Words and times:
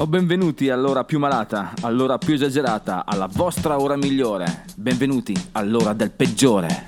O 0.00 0.06
benvenuti 0.06 0.70
all'ora 0.70 1.04
più 1.04 1.18
malata, 1.18 1.74
all'ora 1.82 2.16
più 2.16 2.32
esagerata, 2.32 3.04
alla 3.04 3.28
vostra 3.30 3.78
ora 3.78 3.96
migliore. 3.96 4.64
Benvenuti 4.74 5.36
all'ora 5.52 5.92
del 5.92 6.10
peggiore. 6.10 6.86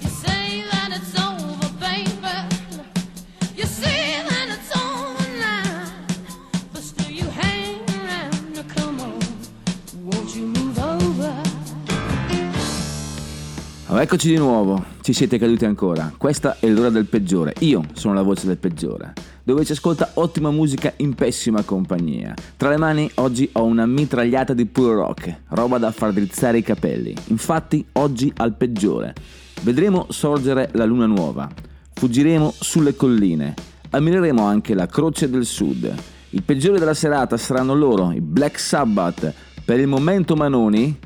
Oh, 13.88 14.00
eccoci 14.00 14.28
di 14.28 14.36
nuovo, 14.38 14.82
ci 15.02 15.12
siete 15.12 15.36
caduti 15.36 15.66
ancora. 15.66 16.10
Questa 16.16 16.56
è 16.58 16.66
l'ora 16.66 16.88
del 16.88 17.04
peggiore. 17.04 17.52
Io 17.58 17.84
sono 17.92 18.14
la 18.14 18.22
voce 18.22 18.46
del 18.46 18.56
peggiore, 18.56 19.12
dove 19.42 19.64
si 19.64 19.72
ascolta 19.72 20.12
ottima 20.14 20.50
musica 20.50 20.92
in 20.96 21.14
pessima 21.14 21.62
compagnia. 21.62 22.34
Tra 22.56 22.70
le 22.70 22.76
mani 22.76 23.10
oggi 23.16 23.48
ho 23.52 23.64
una 23.64 23.86
mitragliata 23.86 24.54
di 24.54 24.66
puro 24.66 24.94
rock, 24.94 25.42
roba 25.48 25.78
da 25.78 25.90
far 25.90 26.12
drizzare 26.12 26.58
i 26.58 26.62
capelli. 26.62 27.14
Infatti 27.28 27.84
oggi 27.92 28.32
al 28.36 28.54
peggiore. 28.54 29.14
Vedremo 29.62 30.06
sorgere 30.10 30.70
la 30.72 30.84
luna 30.84 31.06
nuova, 31.06 31.48
fuggiremo 31.94 32.52
sulle 32.58 32.96
colline, 32.96 33.54
ammireremo 33.90 34.44
anche 34.44 34.74
la 34.74 34.86
croce 34.86 35.30
del 35.30 35.46
sud. 35.46 35.94
Il 36.30 36.42
peggiore 36.42 36.78
della 36.78 36.94
serata 36.94 37.36
saranno 37.36 37.74
loro, 37.74 38.10
i 38.12 38.20
Black 38.20 38.58
Sabbath. 38.58 39.32
Per 39.64 39.78
il 39.78 39.86
momento 39.86 40.34
Manoni 40.34 40.98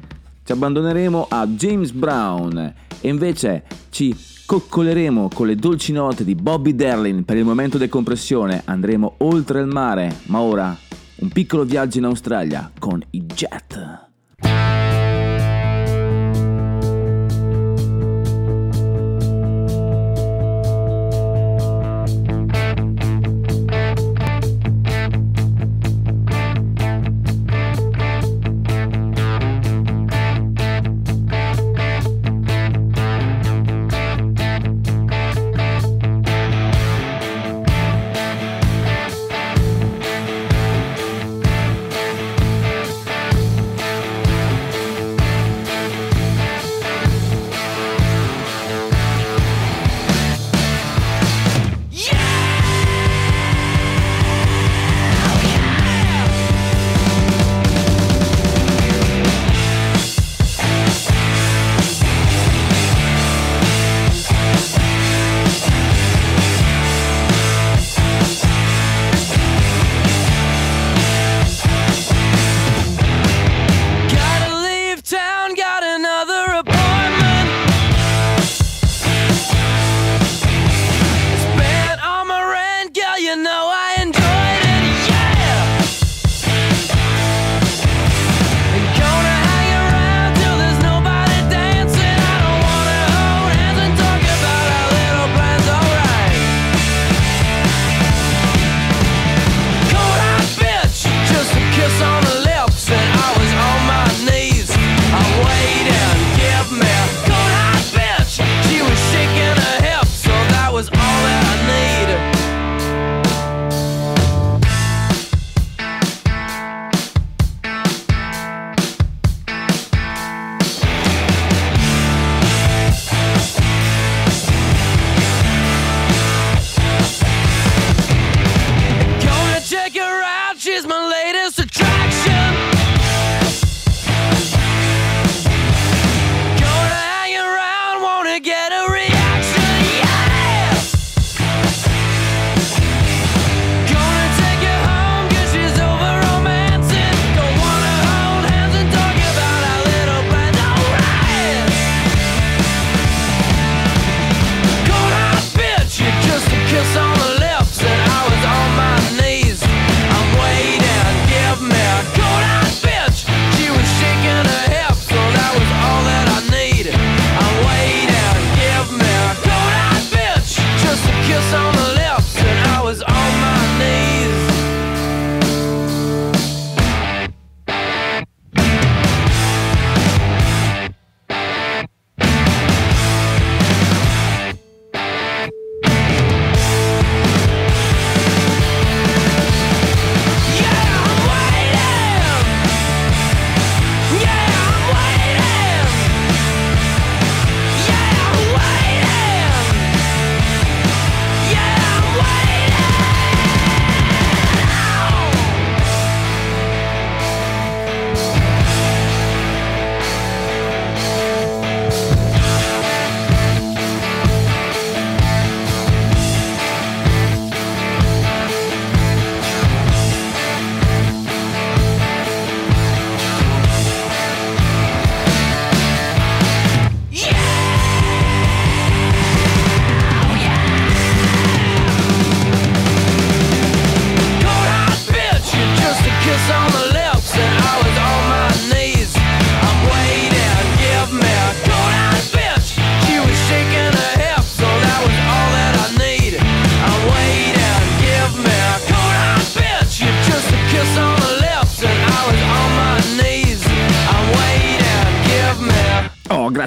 ci 0.44 0.52
abbandoneremo 0.52 1.26
a 1.28 1.46
James 1.48 1.90
Brown 1.90 2.74
e 3.00 3.08
invece 3.08 3.64
ci 3.90 4.14
coccoleremo 4.46 5.28
con 5.34 5.48
le 5.48 5.56
dolci 5.56 5.92
note 5.92 6.22
di 6.22 6.36
Bobby 6.36 6.74
Derlin 6.74 7.24
per 7.24 7.36
il 7.36 7.44
momento 7.44 7.78
decompressione. 7.78 8.62
Andremo 8.64 9.16
oltre 9.18 9.60
il 9.60 9.66
mare, 9.66 10.20
ma 10.26 10.40
ora 10.40 10.76
un 11.16 11.28
piccolo 11.28 11.64
viaggio 11.64 11.98
in 11.98 12.04
Australia 12.04 12.70
con 12.78 13.02
i 13.10 13.26
Jet. 13.26 14.05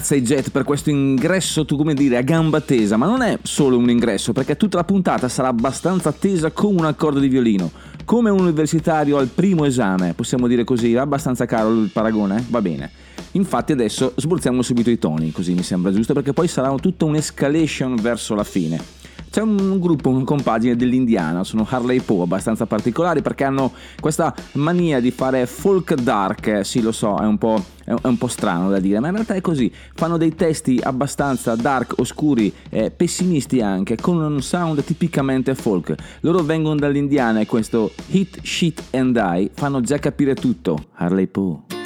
Grazie 0.09 0.15
ai 0.15 0.21
Jet 0.21 0.49
per 0.49 0.63
questo 0.63 0.89
ingresso, 0.89 1.65
tu 1.65 1.77
come 1.77 1.93
dire, 1.93 2.17
a 2.17 2.21
gamba 2.21 2.61
tesa, 2.61 2.97
ma 2.97 3.05
non 3.05 3.21
è 3.21 3.37
solo 3.43 3.77
un 3.77 3.89
ingresso, 3.89 4.33
perché 4.33 4.57
tutta 4.57 4.77
la 4.77 4.83
puntata 4.83 5.27
sarà 5.29 5.49
abbastanza 5.49 6.11
tesa 6.11 6.51
come 6.51 6.79
un 6.79 6.85
accordo 6.85 7.19
di 7.19 7.27
violino, 7.27 7.69
come 8.05 8.29
un 8.29 8.39
universitario 8.39 9.17
al 9.17 9.27
primo 9.27 9.65
esame, 9.65 10.13
possiamo 10.13 10.47
dire 10.47 10.63
così, 10.63 10.95
abbastanza 10.95 11.45
caro 11.45 11.71
il 11.71 11.89
paragone, 11.91 12.43
va 12.49 12.61
bene. 12.61 12.89
Infatti 13.33 13.71
adesso 13.71 14.13
sborziamo 14.15 14.63
subito 14.63 14.89
i 14.89 14.97
toni, 14.97 15.31
così 15.31 15.53
mi 15.53 15.63
sembra 15.63 15.91
giusto, 15.91 16.13
perché 16.13 16.33
poi 16.33 16.47
sarà 16.47 16.73
tutta 16.75 17.05
un'escalation 17.05 17.95
verso 17.95 18.33
la 18.33 18.43
fine. 18.43 18.98
C'è 19.29 19.41
un 19.41 19.79
gruppo, 19.79 20.09
una 20.09 20.23
compagine 20.23 20.75
dell'Indiana, 20.75 21.43
sono 21.43 21.65
Harley 21.69 21.99
Poe, 21.99 22.23
abbastanza 22.23 22.65
particolari 22.65 23.21
perché 23.21 23.43
hanno 23.43 23.71
questa 23.99 24.33
mania 24.53 24.99
di 24.99 25.11
fare 25.11 25.45
folk 25.45 25.93
dark, 25.93 26.47
eh, 26.47 26.63
sì 26.63 26.81
lo 26.81 26.91
so, 26.91 27.15
è 27.17 27.25
un, 27.25 27.37
po', 27.37 27.63
è 27.83 27.93
un 28.01 28.17
po' 28.17 28.27
strano 28.27 28.71
da 28.71 28.79
dire, 28.79 28.99
ma 28.99 29.07
in 29.07 29.13
realtà 29.13 29.35
è 29.35 29.41
così. 29.41 29.71
Fanno 29.93 30.17
dei 30.17 30.33
testi 30.33 30.79
abbastanza 30.81 31.55
dark, 31.55 31.93
oscuri, 31.97 32.51
eh, 32.69 32.89
pessimisti 32.89 33.61
anche, 33.61 33.97
con 33.97 34.17
un 34.17 34.41
sound 34.41 34.83
tipicamente 34.83 35.53
folk. 35.53 35.93
Loro 36.21 36.41
vengono 36.41 36.75
dall'Indiana 36.75 37.39
e 37.39 37.45
questo 37.45 37.91
Hit, 38.07 38.39
Shit 38.41 38.95
and 38.95 39.13
Die 39.13 39.51
fanno 39.53 39.81
già 39.81 39.99
capire 39.99 40.33
tutto. 40.33 40.85
Harley 40.95 41.27
Poe. 41.27 41.78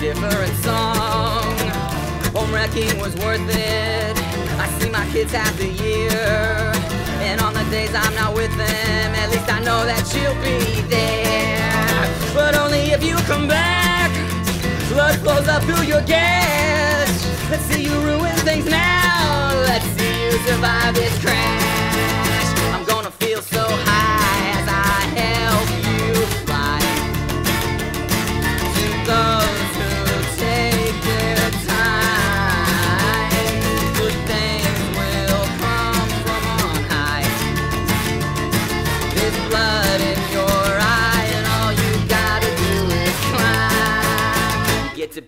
Different 0.00 0.54
song. 0.62 1.58
Home 2.32 2.52
wrecking 2.52 2.98
was 3.00 3.16
worth 3.16 3.48
it. 3.48 4.16
I 4.58 4.68
see 4.78 4.90
my 4.90 5.04
kids 5.10 5.32
half 5.32 5.56
the 5.56 5.66
year. 5.66 6.10
And 7.26 7.40
on 7.40 7.52
the 7.52 7.64
days 7.64 7.92
I'm 7.94 8.14
not 8.14 8.34
with 8.34 8.50
them, 8.56 9.14
at 9.14 9.30
least 9.30 9.52
I 9.52 9.58
know 9.60 9.84
that 9.84 10.06
you'll 10.14 10.34
be 10.42 10.82
there. 10.88 12.32
But 12.32 12.54
only 12.54 12.92
if 12.92 13.02
you 13.02 13.16
come 13.26 13.48
back. 13.48 14.12
Blood 14.92 15.18
flows 15.20 15.48
up 15.48 15.62
through 15.64 15.84
your 15.84 16.02
gas. 16.02 17.50
Let's 17.50 17.64
see 17.64 17.84
you 17.84 17.98
ruin 18.00 18.36
things 18.46 18.66
now. 18.66 19.52
Let's 19.66 19.84
see 19.96 20.24
you 20.24 20.32
survive 20.46 20.94
this 20.94 21.18
crash. 21.20 21.57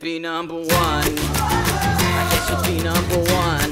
Be 0.01 0.19
number 0.19 0.55
one. 0.55 0.67
I 0.67 2.27
guess 2.31 2.49
you'll 2.49 2.63
be 2.65 2.83
number 2.83 3.19
one. 3.19 3.71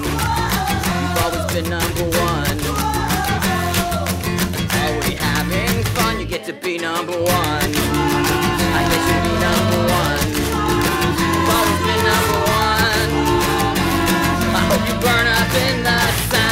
You've 1.01 1.17
always 1.25 1.47
been 1.55 1.71
number 1.71 2.05
one. 2.05 2.59
Are 4.77 4.93
we 5.09 5.15
having 5.15 5.85
fun? 5.95 6.21
You 6.21 6.27
get 6.27 6.45
to 6.45 6.53
be 6.53 6.77
number 6.77 7.13
one. 7.13 7.71
I 8.77 8.83
guess 8.91 9.05
you'll 9.09 9.25
be 9.25 9.35
number 9.41 9.81
one. 9.89 10.29
You've 11.17 11.49
always 11.57 11.81
been 11.89 12.03
number 12.13 12.41
one. 12.45 13.11
I 14.55 14.61
hope 14.69 14.85
you 14.87 14.97
burn 15.01 15.27
up 15.29 15.55
in 15.65 15.83
the 15.83 15.99
sun. 16.29 16.48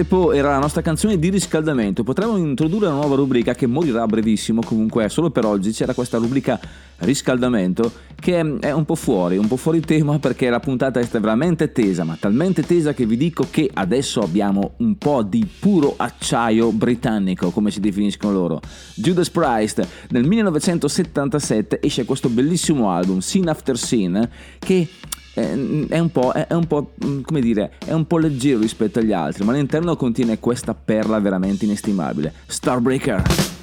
Poe 0.00 0.36
era 0.36 0.48
la 0.48 0.58
nostra 0.58 0.80
canzone 0.80 1.18
di 1.18 1.28
riscaldamento. 1.28 2.02
Potremmo 2.02 2.38
introdurre 2.38 2.86
una 2.86 2.96
nuova 2.96 3.14
rubrica 3.14 3.54
che 3.54 3.66
morirà 3.66 4.06
brevissimo. 4.06 4.62
Comunque, 4.64 5.10
solo 5.10 5.30
per 5.30 5.44
oggi 5.44 5.70
c'era 5.70 5.92
questa 5.92 6.16
rubrica 6.16 6.58
riscaldamento 7.00 7.92
che 8.14 8.38
è 8.38 8.70
un 8.70 8.84
po' 8.84 8.94
fuori, 8.94 9.36
un 9.36 9.48
po' 9.48 9.56
fuori 9.56 9.80
tema 9.80 10.18
perché 10.18 10.48
la 10.48 10.60
puntata 10.60 11.00
è 11.00 11.06
veramente 11.18 11.72
tesa, 11.72 12.04
ma 12.04 12.16
talmente 12.18 12.62
tesa 12.62 12.94
che 12.94 13.04
vi 13.04 13.16
dico 13.16 13.46
che 13.50 13.68
adesso 13.72 14.20
abbiamo 14.20 14.74
un 14.78 14.96
po' 14.96 15.22
di 15.22 15.46
puro 15.58 15.94
acciaio 15.96 16.70
britannico, 16.72 17.50
come 17.50 17.70
si 17.70 17.80
definiscono 17.80 18.32
loro. 18.32 18.60
Judas 18.94 19.28
Priest 19.28 19.86
nel 20.10 20.24
1977 20.24 21.80
esce 21.82 22.04
questo 22.04 22.28
bellissimo 22.28 22.90
album, 22.90 23.18
Scene 23.18 23.50
After 23.50 23.76
Scene, 23.76 24.30
che 24.58 24.88
è 25.34 25.98
un, 25.98 26.10
po', 26.10 26.32
è 26.32 26.52
un 26.52 26.66
po', 26.66 26.92
mm, 27.04 27.22
come 27.22 27.40
dire, 27.40 27.72
è 27.84 27.92
un 27.92 28.06
po' 28.06 28.18
leggero 28.18 28.60
rispetto 28.60 28.98
agli 28.98 29.12
altri, 29.12 29.44
ma 29.44 29.52
all'interno 29.52 29.96
contiene 29.96 30.38
questa 30.38 30.74
perla 30.74 31.18
veramente 31.18 31.64
inestimabile. 31.64 32.32
Starbreaker. 32.46 33.61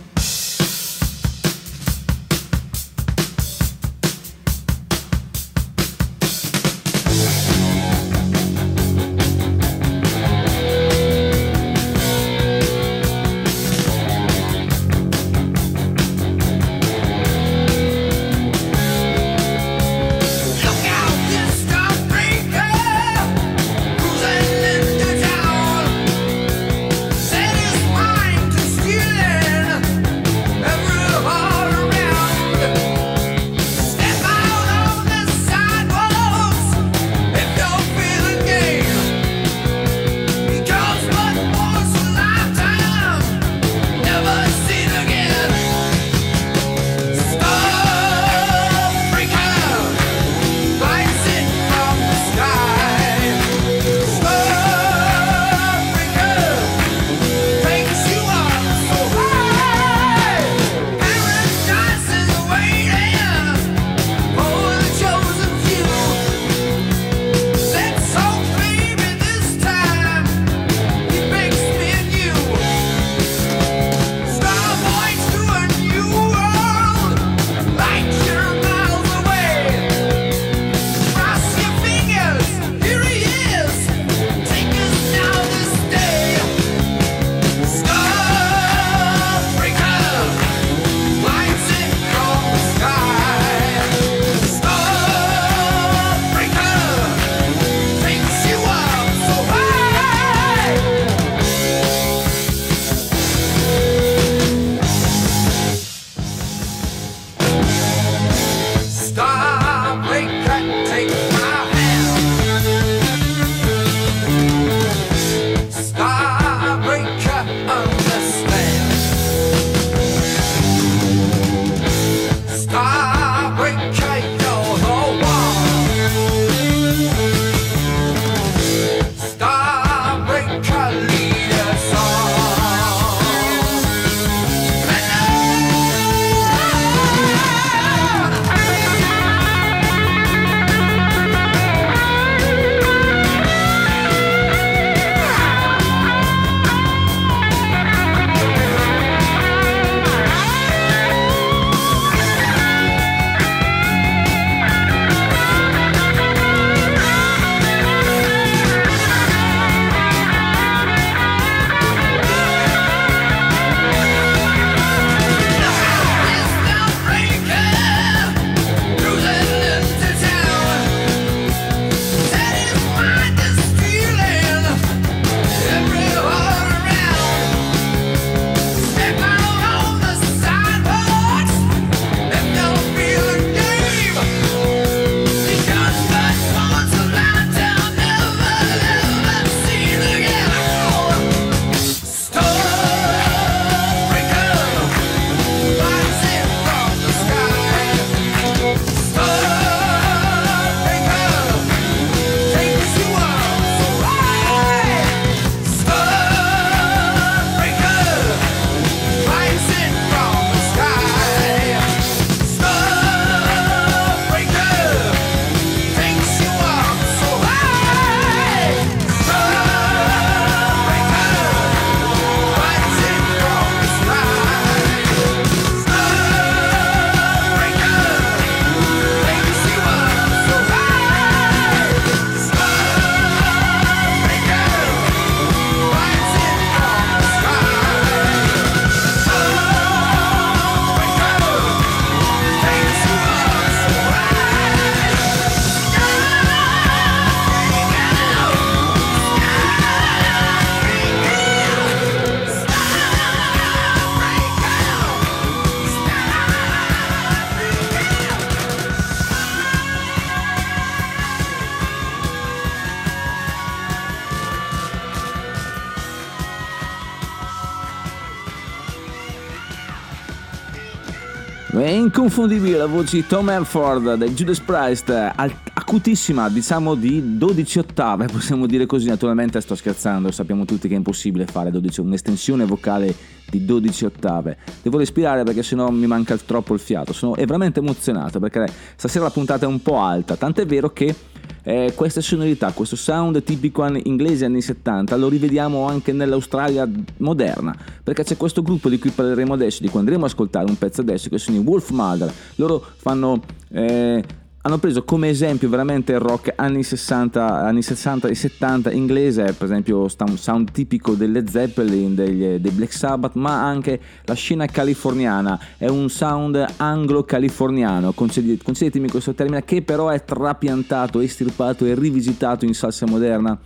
Inconfondibile 272.34 272.78
la 272.78 272.86
voce 272.86 273.16
di 273.18 273.26
Tom 273.26 273.50
Hanford 273.50 274.14
del 274.14 274.36
Judas 274.36 274.60
Priest, 274.60 275.10
al- 275.10 275.52
acutissima, 275.90 276.50
diciamo 276.50 276.94
di 276.94 277.36
12 277.40 277.80
ottave, 277.80 278.28
possiamo 278.32 278.68
dire 278.68 278.86
così, 278.86 279.08
naturalmente 279.08 279.60
sto 279.60 279.74
scherzando, 279.74 280.30
sappiamo 280.30 280.64
tutti 280.64 280.88
che 280.88 280.94
è 280.94 280.98
impossibile 280.98 281.48
fare 281.48 281.72
12, 281.72 282.02
un'estensione 282.02 282.64
vocale 282.64 283.16
di 283.50 283.66
12 283.66 284.06
ottave. 284.06 284.58
Devo 284.84 285.00
respirare 285.00 285.42
perché 285.42 285.64
sennò 285.64 285.90
mi 285.90 286.06
manca 286.06 286.38
troppo 286.38 286.76
il 286.76 286.80
fiato, 286.80 287.12
sono 287.12 287.34
veramente 287.34 287.80
emozionato 287.80 288.40
perché 288.40 288.72
stasera 288.96 289.24
la 289.24 289.32
puntata 289.32 289.66
è 289.66 289.68
un 289.68 289.82
po' 289.82 289.98
alta, 289.98 290.36
tant'è 290.36 290.64
vero 290.68 290.94
che 290.94 291.16
eh, 291.64 291.94
queste 291.96 292.22
sonorità, 292.22 292.72
questo 292.72 292.96
sound 292.96 293.42
tipico 293.42 293.84
inglese 293.84 294.46
anni 294.46 294.62
70 294.62 295.16
lo 295.16 295.28
rivediamo 295.28 295.88
anche 295.88 296.14
nell'Australia 296.14 296.88
moderna, 297.18 297.76
perché 298.04 298.24
c'è 298.24 298.38
questo 298.38 298.62
gruppo 298.62 298.90
di 298.90 299.00
cui 299.00 299.10
parleremo 299.10 299.56
adesso, 299.56 299.82
di 299.82 299.90
cui 299.90 299.98
andremo 299.98 300.26
ad 300.26 300.30
ascoltare 300.30 300.70
un 300.70 300.78
pezzo 300.78 301.02
adesso, 301.02 301.30
che 301.30 301.40
sono 301.40 301.58
i 301.58 301.62
Wolf 301.62 301.90
Mother. 301.90 302.32
Loro 302.58 302.86
fanno... 302.96 303.42
eh, 303.72 304.24
hanno 304.62 304.78
preso 304.78 305.04
come 305.04 305.30
esempio 305.30 305.70
veramente 305.70 306.12
il 306.12 306.20
rock 306.20 306.52
anni 306.56 306.84
60, 306.84 307.62
anni 307.62 307.82
60 307.82 308.28
e 308.28 308.36
70 308.36 308.92
inglese, 308.92 309.54
per 309.54 309.64
esempio 309.64 310.02
un 310.02 310.38
sound 310.38 310.72
tipico 310.72 311.14
delle 311.14 311.48
Zeppelin, 311.48 312.14
degli- 312.14 312.56
dei 312.56 312.72
Black 312.72 312.92
Sabbath, 312.92 313.36
ma 313.36 313.64
anche 313.64 314.00
la 314.26 314.34
scena 314.34 314.66
californiana, 314.66 315.58
è 315.78 315.88
un 315.88 316.10
sound 316.10 316.66
anglo-californiano, 316.76 318.12
concedetemi 318.12 319.10
questo 319.10 319.34
termine, 319.34 319.64
che 319.64 319.82
però 319.82 320.10
è 320.10 320.24
trapiantato, 320.26 321.22
estirpato 321.22 321.86
e 321.86 321.96
rivisitato 321.96 322.66
in 322.66 322.74
salsa 322.74 323.06
moderna 323.06 323.58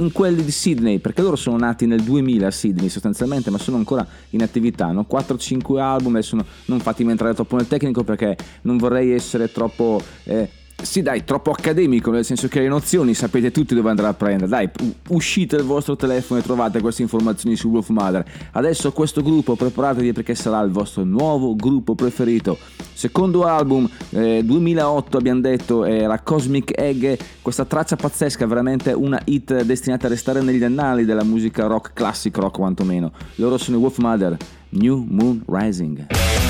in 0.00 0.12
quelli 0.12 0.42
di 0.42 0.50
Sydney, 0.50 0.98
perché 0.98 1.22
loro 1.22 1.36
sono 1.36 1.56
nati 1.56 1.86
nel 1.86 2.02
2000 2.02 2.46
a 2.46 2.50
Sydney 2.50 2.88
sostanzialmente, 2.88 3.50
ma 3.50 3.58
sono 3.58 3.76
ancora 3.76 4.06
in 4.30 4.42
attività, 4.42 4.86
hanno 4.86 5.06
4-5 5.08 5.78
album 5.78 6.18
sono, 6.20 6.44
non 6.66 6.80
fatemi 6.80 7.10
entrare 7.10 7.34
troppo 7.34 7.56
nel 7.56 7.68
tecnico 7.68 8.02
perché 8.02 8.36
non 8.62 8.76
vorrei 8.76 9.12
essere 9.12 9.52
troppo... 9.52 10.02
eh, 10.24 10.50
sì 10.82 11.02
dai, 11.02 11.24
troppo 11.24 11.50
accademico, 11.50 12.10
nel 12.10 12.24
senso 12.24 12.48
che 12.48 12.60
le 12.60 12.68
nozioni 12.68 13.14
sapete 13.14 13.50
tutti 13.50 13.74
dove 13.74 13.90
andare 13.90 14.08
a 14.08 14.14
prendere. 14.14 14.48
Dai, 14.48 14.68
uscite 15.08 15.56
il 15.56 15.64
vostro 15.64 15.96
telefono 15.96 16.40
e 16.40 16.42
trovate 16.42 16.80
queste 16.80 17.02
informazioni 17.02 17.56
su 17.56 17.68
Wolf 17.68 17.88
Mother. 17.88 18.24
Adesso 18.52 18.92
questo 18.92 19.22
gruppo 19.22 19.56
preparatevi 19.56 20.12
perché 20.12 20.34
sarà 20.34 20.60
il 20.60 20.70
vostro 20.70 21.04
nuovo 21.04 21.54
gruppo 21.54 21.94
preferito. 21.94 22.58
Secondo 22.92 23.44
album, 23.44 23.88
eh, 24.10 24.42
2008 24.44 25.16
abbiamo 25.16 25.40
detto, 25.40 25.84
era 25.84 26.18
Cosmic 26.20 26.78
Egg, 26.78 27.18
questa 27.42 27.64
traccia 27.64 27.96
pazzesca, 27.96 28.46
veramente 28.46 28.92
una 28.92 29.20
hit 29.24 29.62
destinata 29.62 30.06
a 30.06 30.10
restare 30.10 30.42
negli 30.42 30.62
annali 30.62 31.04
della 31.04 31.24
musica 31.24 31.66
rock, 31.66 31.92
classic 31.92 32.36
rock 32.36 32.56
quantomeno. 32.56 33.12
Loro 33.36 33.56
sono 33.58 33.78
i 33.78 33.80
Wolf 33.80 33.98
Mother, 33.98 34.36
New 34.70 35.06
Moon 35.08 35.42
Rising. 35.46 36.49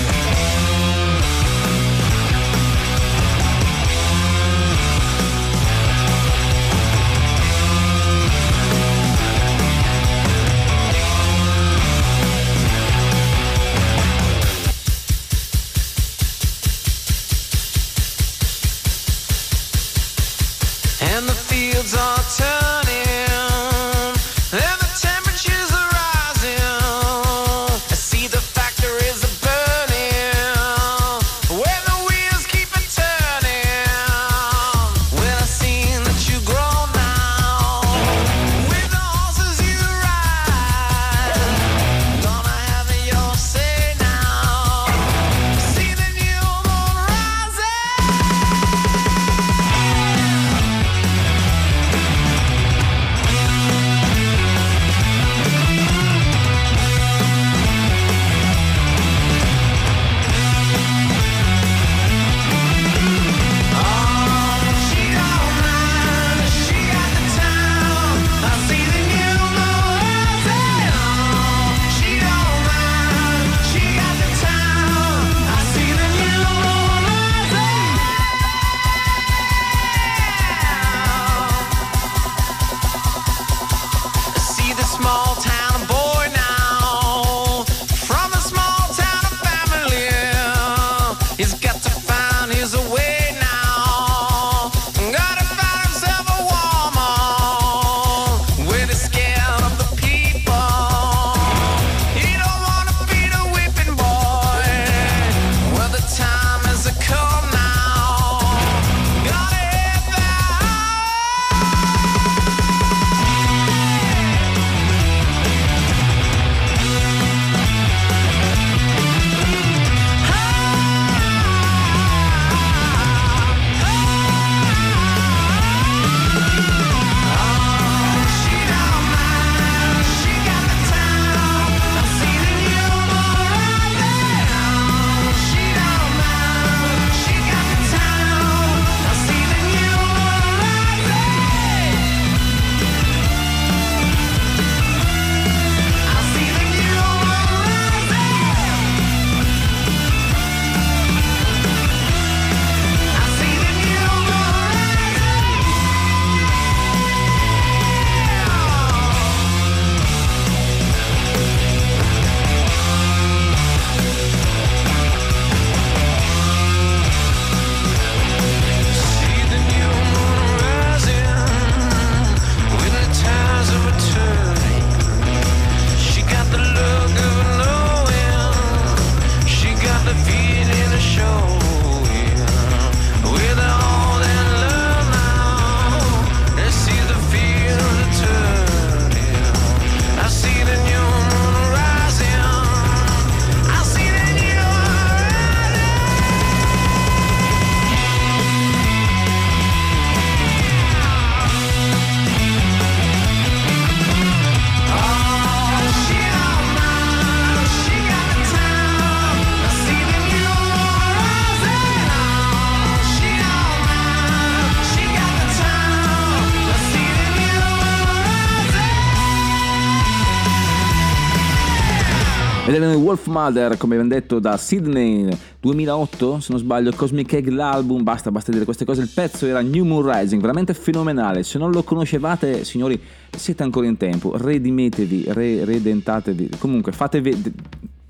Mother, 223.31 223.77
come 223.77 223.95
abbiamo 223.95 224.13
detto, 224.13 224.39
da 224.39 224.57
Sydney 224.57 225.29
2008, 225.61 226.41
se 226.41 226.49
non 226.51 226.59
sbaglio, 226.61 226.93
Cosmic 226.95 227.33
Egg 227.33 227.49
l'album, 227.49 228.03
basta, 228.03 228.31
basta 228.31 228.53
dire 228.53 228.65
queste 228.65 228.85
cose, 228.85 229.03
il 229.03 229.11
pezzo 229.13 229.47
era 229.47 229.61
New 229.61 229.85
Moon 229.85 230.11
Rising, 230.11 230.41
veramente 230.41 230.75
fenomenale, 230.75 231.43
se 231.43 231.59
non 231.59 231.71
lo 231.71 231.83
conoscevate, 231.83 232.65
signori, 232.65 233.01
siete 233.35 233.63
ancora 233.63 233.87
in 233.87 233.97
tempo, 233.97 234.37
redimetevi, 234.37 235.25
re- 235.29 235.65
redentatevi, 235.65 236.51
comunque 236.59 236.93
fatevi, 236.93 237.53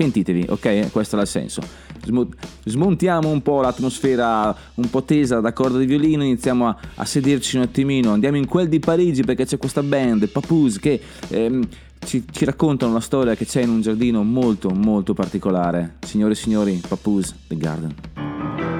pentitevi, 0.00 0.46
ok? 0.48 0.90
Questo 0.90 1.16
era 1.16 1.24
il 1.24 1.30
senso. 1.30 1.62
Smo- 2.02 2.28
smontiamo 2.64 3.28
un 3.28 3.42
po' 3.42 3.60
l'atmosfera 3.60 4.56
un 4.76 4.88
po' 4.88 5.02
tesa 5.02 5.40
da 5.40 5.52
corda 5.52 5.76
di 5.76 5.84
violino, 5.84 6.24
iniziamo 6.24 6.68
a, 6.68 6.76
a 6.94 7.04
sederci 7.04 7.56
un 7.56 7.62
attimino, 7.62 8.12
andiamo 8.12 8.38
in 8.38 8.46
quel 8.46 8.68
di 8.68 8.78
Parigi 8.78 9.22
perché 9.22 9.44
c'è 9.44 9.58
questa 9.58 9.82
band, 9.82 10.28
Papoose, 10.28 10.80
che 10.80 11.00
ehm, 11.28 11.68
ci, 12.00 12.24
ci 12.30 12.44
raccontano 12.44 12.90
una 12.90 13.00
storia 13.00 13.34
che 13.34 13.46
c'è 13.46 13.62
in 13.62 13.70
un 13.70 13.80
giardino 13.80 14.22
molto 14.22 14.70
molto 14.70 15.14
particolare. 15.14 15.96
Signore 16.00 16.32
e 16.32 16.36
signori, 16.36 16.82
Papoose, 16.86 17.34
The 17.46 17.56
Garden. 17.56 18.79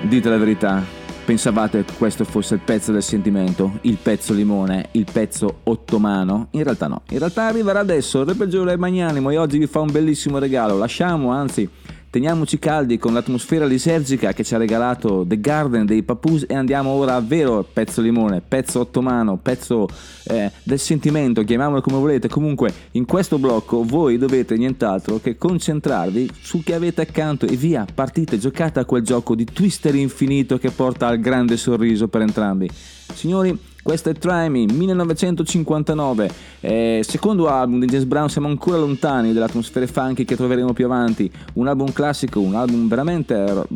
Dite 0.00 0.28
la 0.30 0.38
verità, 0.38 0.82
pensavate 1.24 1.84
che 1.84 1.92
questo 1.98 2.24
fosse 2.24 2.54
il 2.54 2.60
pezzo 2.60 2.92
del 2.92 3.02
sentimento, 3.02 3.78
il 3.82 3.98
pezzo 4.00 4.32
limone, 4.32 4.88
il 4.92 5.04
pezzo 5.10 5.58
ottomano? 5.64 6.48
In 6.52 6.62
realtà 6.62 6.86
no, 6.86 7.02
in 7.10 7.18
realtà 7.18 7.46
arriverà 7.46 7.80
adesso 7.80 8.20
il 8.20 8.26
re 8.26 8.34
peggiore 8.34 8.76
magnanimo 8.76 9.28
e 9.30 9.36
oggi 9.36 9.58
vi 9.58 9.66
fa 9.66 9.80
un 9.80 9.90
bellissimo 9.90 10.38
regalo, 10.38 10.78
lasciamo 10.78 11.30
anzi 11.30 11.68
teniamoci 12.10 12.58
caldi 12.58 12.98
con 12.98 13.12
l'atmosfera 13.12 13.66
lisergica 13.66 14.32
che 14.32 14.44
ci 14.44 14.54
ha 14.54 14.58
regalato 14.58 15.24
The 15.26 15.40
Garden 15.40 15.86
dei 15.86 16.02
Papoose 16.02 16.46
e 16.46 16.54
andiamo 16.54 16.90
ora 16.90 17.14
a 17.14 17.20
vero 17.20 17.66
pezzo 17.70 18.00
limone, 18.00 18.40
pezzo 18.46 18.80
ottomano, 18.80 19.36
pezzo 19.36 19.88
eh, 20.24 20.50
del 20.62 20.78
sentimento, 20.78 21.42
chiamiamolo 21.42 21.80
come 21.80 21.98
volete. 21.98 22.28
Comunque 22.28 22.72
in 22.92 23.04
questo 23.04 23.38
blocco 23.38 23.82
voi 23.84 24.18
dovete 24.18 24.56
nient'altro 24.56 25.20
che 25.20 25.36
concentrarvi 25.36 26.30
su 26.40 26.62
chi 26.62 26.72
avete 26.72 27.02
accanto 27.02 27.46
e 27.46 27.56
via, 27.56 27.86
partite, 27.92 28.38
giocate 28.38 28.80
a 28.80 28.84
quel 28.84 29.02
gioco 29.02 29.34
di 29.34 29.44
twister 29.44 29.94
infinito 29.94 30.58
che 30.58 30.70
porta 30.70 31.08
al 31.08 31.20
grande 31.20 31.56
sorriso 31.56 32.08
per 32.08 32.22
entrambi. 32.22 32.68
Signori, 33.12 33.56
questo 33.88 34.10
è 34.10 34.12
Try 34.12 34.50
Me 34.50 34.66
1959, 34.66 36.30
eh, 36.60 37.00
secondo 37.02 37.48
album 37.48 37.80
di 37.80 37.86
James 37.86 38.04
Brown, 38.04 38.28
siamo 38.28 38.46
ancora 38.46 38.76
lontani 38.76 39.32
dalle 39.32 39.46
atmosfere 39.46 39.86
funky 39.86 40.26
che 40.26 40.36
troveremo 40.36 40.74
più 40.74 40.84
avanti, 40.84 41.32
un 41.54 41.68
album 41.68 41.90
classico, 41.94 42.38
un 42.38 42.54
album 42.54 42.86
veramente 42.86 43.50
ro- 43.50 43.66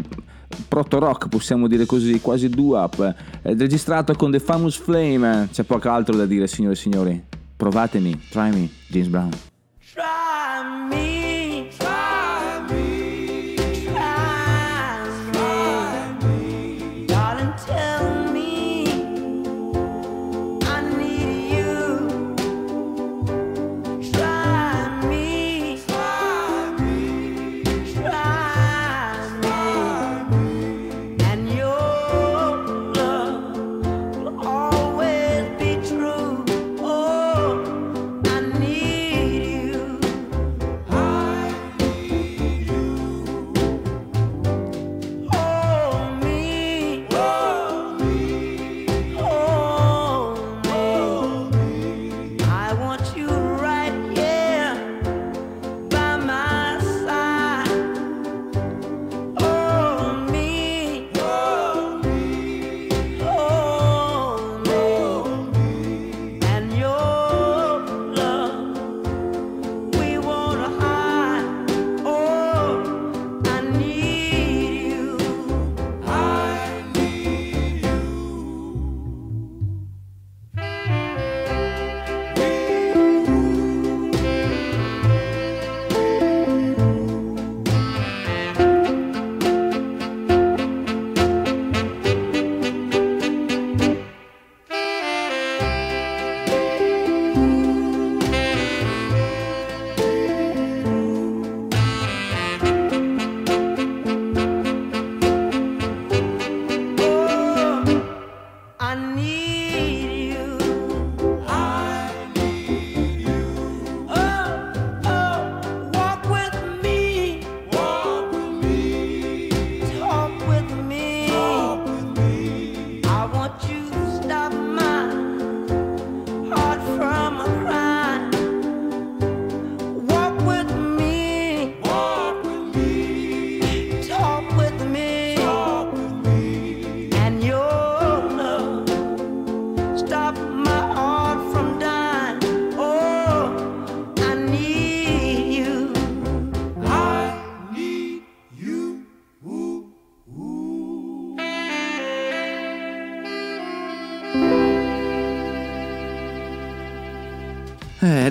proto 0.68 0.98
rock 0.98 1.28
possiamo 1.28 1.66
dire 1.66 1.86
così, 1.86 2.20
quasi 2.20 2.50
doo-up, 2.50 3.14
eh, 3.40 3.54
registrato 3.54 4.12
con 4.12 4.30
The 4.30 4.38
Famous 4.38 4.76
Flame, 4.76 5.48
c'è 5.50 5.62
poco 5.62 5.88
altro 5.88 6.14
da 6.14 6.26
dire 6.26 6.46
signore 6.46 6.74
e 6.74 6.76
signori, 6.76 7.24
provatemi, 7.56 8.20
Try 8.28 8.50
Me, 8.50 8.68
James 8.88 9.08
Brown. 9.08 9.30
Try 9.94 10.90
me, 10.90 11.31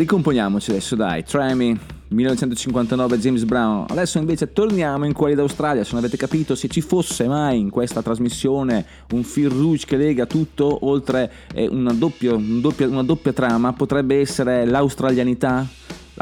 ricomponiamoci 0.02 0.72
adesso, 0.72 0.96
dai. 0.96 1.24
Try 1.24 1.54
Me, 1.54 1.80
1959, 2.08 3.20
James 3.20 3.44
Brown. 3.44 3.86
Adesso 3.88 4.18
invece 4.18 4.52
torniamo 4.52 5.06
in 5.06 5.14
quelli 5.14 5.36
d'Australia. 5.36 5.84
Se 5.84 5.92
non 5.94 6.00
avete 6.00 6.18
capito, 6.18 6.56
se 6.56 6.68
ci 6.68 6.82
fosse 6.82 7.28
mai 7.28 7.60
in 7.60 7.70
questa 7.70 8.02
trasmissione 8.02 8.86
un 9.12 9.24
fil 9.24 9.50
rouge 9.50 9.86
che 9.86 9.98
lega 9.98 10.26
tutto, 10.26 10.86
oltre 10.86 11.32
eh, 11.54 11.68
una, 11.68 11.94
doppio- 11.94 12.36
un 12.36 12.62
doppia, 12.62 12.88
una 12.88 13.04
doppia 13.04 13.32
trama, 13.32 13.74
potrebbe 13.74 14.20
essere 14.20 14.66
l'australianità. 14.66 15.68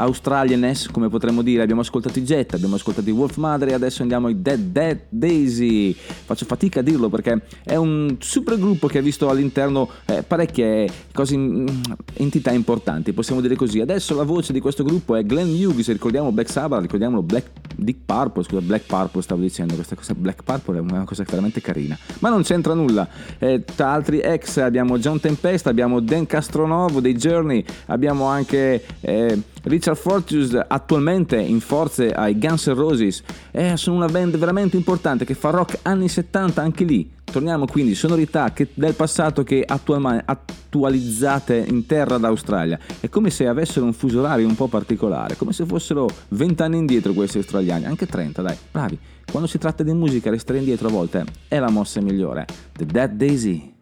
Australianness, 0.00 0.88
come 0.90 1.08
potremmo 1.08 1.42
dire, 1.42 1.62
abbiamo 1.62 1.82
ascoltato 1.82 2.18
i 2.18 2.22
Jet, 2.22 2.54
abbiamo 2.54 2.76
ascoltato 2.76 3.08
i 3.08 3.12
Wolf 3.12 3.36
Mother 3.36 3.68
e 3.68 3.74
adesso 3.74 4.02
andiamo 4.02 4.28
ai 4.28 4.40
Dead 4.40 4.58
Dead 4.58 5.00
Daisy. 5.08 5.92
Faccio 5.92 6.44
fatica 6.46 6.80
a 6.80 6.82
dirlo 6.82 7.08
perché 7.08 7.42
è 7.64 7.76
un 7.76 8.16
super 8.18 8.58
gruppo 8.58 8.86
che 8.86 8.98
ha 8.98 9.02
visto 9.02 9.28
all'interno 9.28 9.88
eh, 10.06 10.22
parecchie 10.22 10.88
cose, 11.12 11.36
mm, 11.36 11.66
entità 12.14 12.50
importanti, 12.50 13.12
possiamo 13.12 13.40
dire 13.40 13.56
così. 13.56 13.80
Adesso 13.80 14.14
la 14.14 14.24
voce 14.24 14.52
di 14.52 14.60
questo 14.60 14.84
gruppo 14.84 15.16
è 15.16 15.24
Glenn 15.24 15.52
Hughes, 15.52 15.88
ricordiamo 15.88 16.32
Black 16.32 16.50
Sabbath, 16.50 16.80
ricordiamo 16.80 17.22
Black 17.22 17.50
Dick 17.76 18.00
Purple, 18.04 18.42
scusa, 18.42 18.60
Black 18.60 18.86
Purple 18.86 19.22
stavo 19.22 19.40
dicendo, 19.40 19.74
questa 19.74 19.96
cosa 19.96 20.14
Black 20.14 20.42
Purple 20.42 20.78
è 20.78 20.80
una 20.80 21.04
cosa 21.04 21.24
veramente 21.28 21.60
carina, 21.60 21.98
ma 22.20 22.28
non 22.28 22.42
c'entra 22.42 22.74
nulla. 22.74 23.08
Eh, 23.38 23.64
tra 23.64 23.92
altri 23.92 24.20
ex 24.20 24.58
abbiamo 24.58 24.98
John 24.98 25.20
Tempesta, 25.20 25.70
abbiamo 25.70 26.00
Dan 26.00 26.26
Castronovo 26.26 27.00
dei 27.00 27.14
Journey, 27.14 27.64
abbiamo 27.86 28.26
anche 28.26 28.82
eh, 29.00 29.38
Richard 29.62 29.96
Fortus 29.96 30.58
attualmente 30.66 31.36
in 31.36 31.60
forze 31.60 32.10
ai 32.12 32.36
Guns 32.38 32.66
N' 32.66 32.74
Roses, 32.74 33.22
eh, 33.50 33.76
sono 33.76 33.96
una 33.96 34.06
band 34.06 34.38
veramente 34.38 34.76
importante 34.76 35.24
che 35.24 35.34
fa 35.34 35.50
rock 35.50 35.80
anni 35.82 36.08
70 36.08 36.62
anche 36.62 36.84
lì. 36.84 37.10
Torniamo 37.30 37.66
quindi 37.66 37.94
sonorità 37.94 38.52
che- 38.52 38.70
del 38.74 38.94
passato 38.94 39.44
che 39.44 39.64
attualizzate 39.64 41.64
in 41.68 41.86
terra 41.86 42.18
d'Australia. 42.18 42.76
È 42.98 43.08
come 43.08 43.30
se 43.30 43.46
avessero 43.46 43.84
un 43.84 43.92
fuso 43.92 44.18
orario 44.20 44.48
un 44.48 44.56
po' 44.56 44.66
particolare, 44.66 45.36
come 45.36 45.52
se 45.52 45.64
fossero 45.64 46.08
20 46.28 46.62
anni 46.62 46.78
indietro 46.78 47.12
questi 47.12 47.36
australiani, 47.38 47.84
anche 47.84 48.06
30, 48.06 48.42
dai, 48.42 48.56
bravi. 48.70 48.98
Quando 49.30 49.48
si 49.48 49.58
tratta 49.58 49.84
di 49.84 49.92
musica 49.92 50.30
restare 50.30 50.58
indietro 50.58 50.88
a 50.88 50.90
volte 50.90 51.24
è 51.46 51.60
la 51.60 51.70
mossa 51.70 52.00
migliore. 52.00 52.46
The 52.72 52.86
Dead 52.86 53.12
Daisy. 53.12 53.74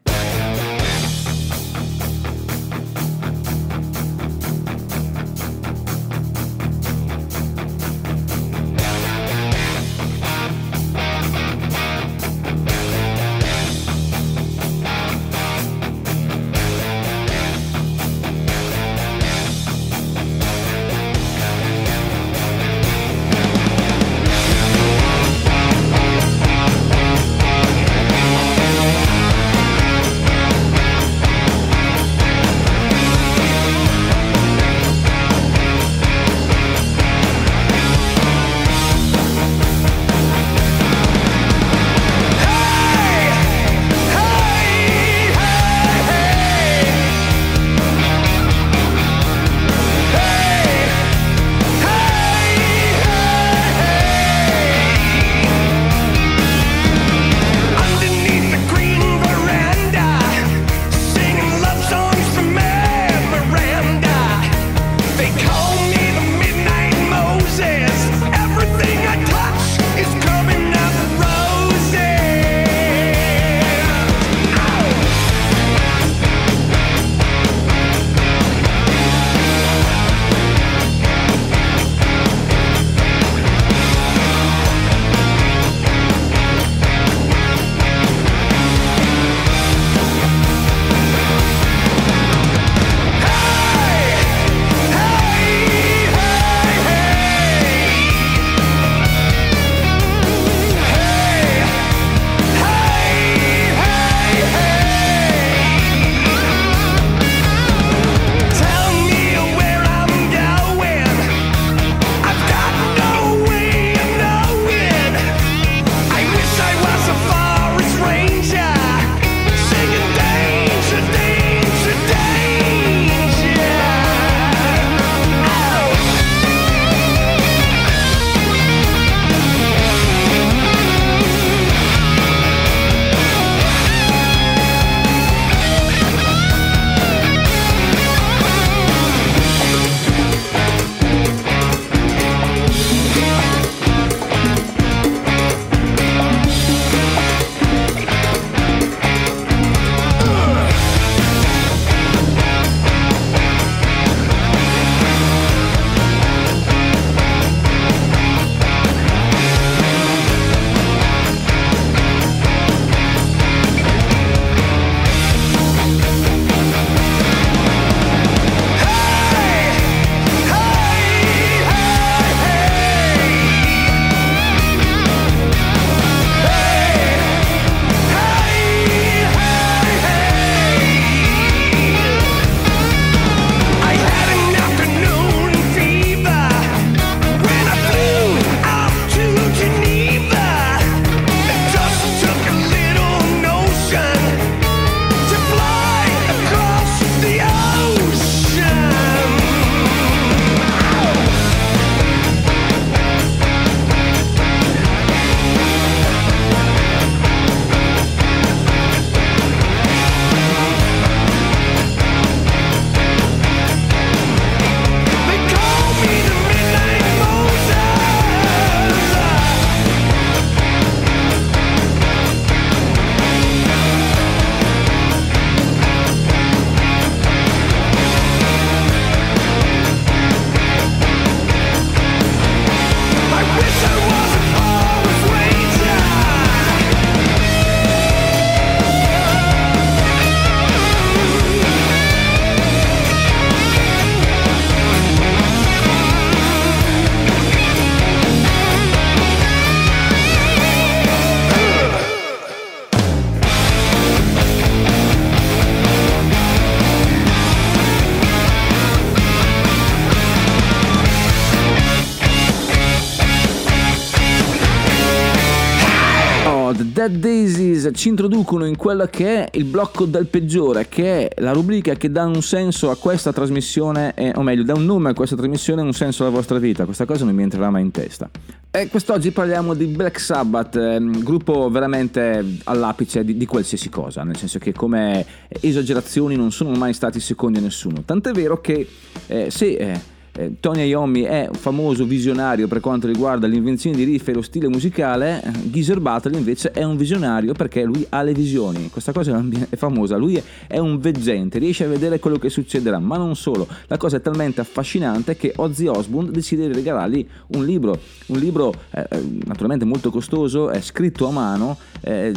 Ci 267.99 268.09
introducono 268.09 268.65
in 268.65 268.77
quello 268.77 269.07
che 269.11 269.45
è 269.45 269.49
il 269.59 269.65
blocco 269.65 270.05
del 270.05 270.27
peggiore, 270.27 270.89
che 270.89 271.27
è 271.27 271.43
la 271.43 271.51
rubrica 271.51 271.95
che 271.95 272.13
dà 272.13 272.27
un 272.27 272.43
senso 272.43 272.91
a 272.91 272.97
questa 272.97 273.33
trasmissione, 273.33 274.15
eh, 274.15 274.31
o 274.37 274.43
meglio, 274.43 274.63
dà 274.63 274.75
un 274.75 274.85
nome 274.85 275.11
a 275.11 275.15
questa 275.15 275.35
trasmissione 275.35 275.83
e 275.83 275.85
un 275.85 275.93
senso 275.93 276.23
alla 276.23 276.31
vostra 276.31 276.59
vita. 276.59 276.85
Questa 276.85 277.05
cosa 277.07 277.25
non 277.25 277.35
mi 277.35 277.43
entrerà 277.43 277.71
mai 277.71 277.83
in 277.83 277.91
testa. 277.91 278.31
E 278.71 278.87
quest'oggi 278.87 279.33
parliamo 279.33 279.75
di 279.75 279.87
Black 279.87 280.21
Sabbath, 280.21 280.77
ehm, 280.77 281.25
gruppo 281.25 281.69
veramente 281.71 282.59
all'apice 282.65 283.25
di, 283.25 283.37
di 283.37 283.47
qualsiasi 283.47 283.89
cosa, 283.89 284.23
nel 284.23 284.37
senso 284.37 284.61
che 284.61 284.73
come 284.73 285.27
esagerazioni 285.49 286.37
non 286.37 286.53
sono 286.53 286.71
mai 286.71 286.93
stati 286.93 287.19
secondi 287.19 287.59
a 287.59 287.63
nessuno. 287.63 288.03
Tant'è 288.05 288.31
vero 288.31 288.61
che 288.61 288.89
eh, 289.27 289.51
se... 289.51 290.17
eh, 290.39 290.53
Tony 290.61 290.87
Iommi 290.87 291.23
è 291.23 291.49
famoso 291.53 292.05
visionario 292.05 292.69
per 292.69 292.79
quanto 292.79 293.09
riguarda 293.09 293.49
l'invenzione 293.49 293.97
di 293.97 294.05
riff 294.05 294.29
e 294.29 294.35
lo 294.35 294.43
stile 294.43 294.69
musicale, 294.69 295.43
Geezer 295.65 295.99
Butler 295.99 296.37
invece 296.37 296.71
è 296.71 296.85
un 296.85 296.97
visionario 296.97 297.55
perché 297.55 297.83
lui 297.83 298.07
ha 298.09 298.23
le 298.23 298.33
visioni, 298.33 298.89
questa 298.89 299.11
cosa 299.13 299.45
è 299.69 299.77
famosa, 299.77 300.17
lui 300.17 300.37
è- 300.37 300.43
è 300.69 300.79
un 300.79 301.01
veggente, 301.01 301.59
riesce 301.59 301.85
a 301.85 301.89
vedere 301.89 302.21
quello 302.21 302.39
che 302.39 302.51
succederà, 302.51 303.01
ma 303.01 303.17
non 303.17 303.35
solo, 303.35 303.67
la 303.89 303.97
cosa 303.97 304.19
è 304.19 304.21
talmente 304.21 304.61
affascinante 304.61 305.37
che 305.37 305.53
Ozzy 305.57 305.87
Osbourne 305.87 306.31
decide 306.31 306.69
di 306.69 306.73
regalargli 306.73 307.27
un 307.49 307.65
libro, 307.65 307.99
un 308.27 308.39
libro 308.39 308.73
eh, 308.93 309.07
eh, 309.11 309.21
naturalmente 309.45 309.85
molto 309.85 310.11
costoso, 310.11 310.71
è 310.71 310.81
scritto 310.81 311.27
a 311.27 311.33
mano, 311.33 311.77
eh, 312.03 312.33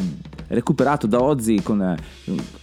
recuperato 0.54 1.08
da 1.08 1.22
Ozzy 1.22 1.62
con, 1.62 1.82
eh, 1.82 1.97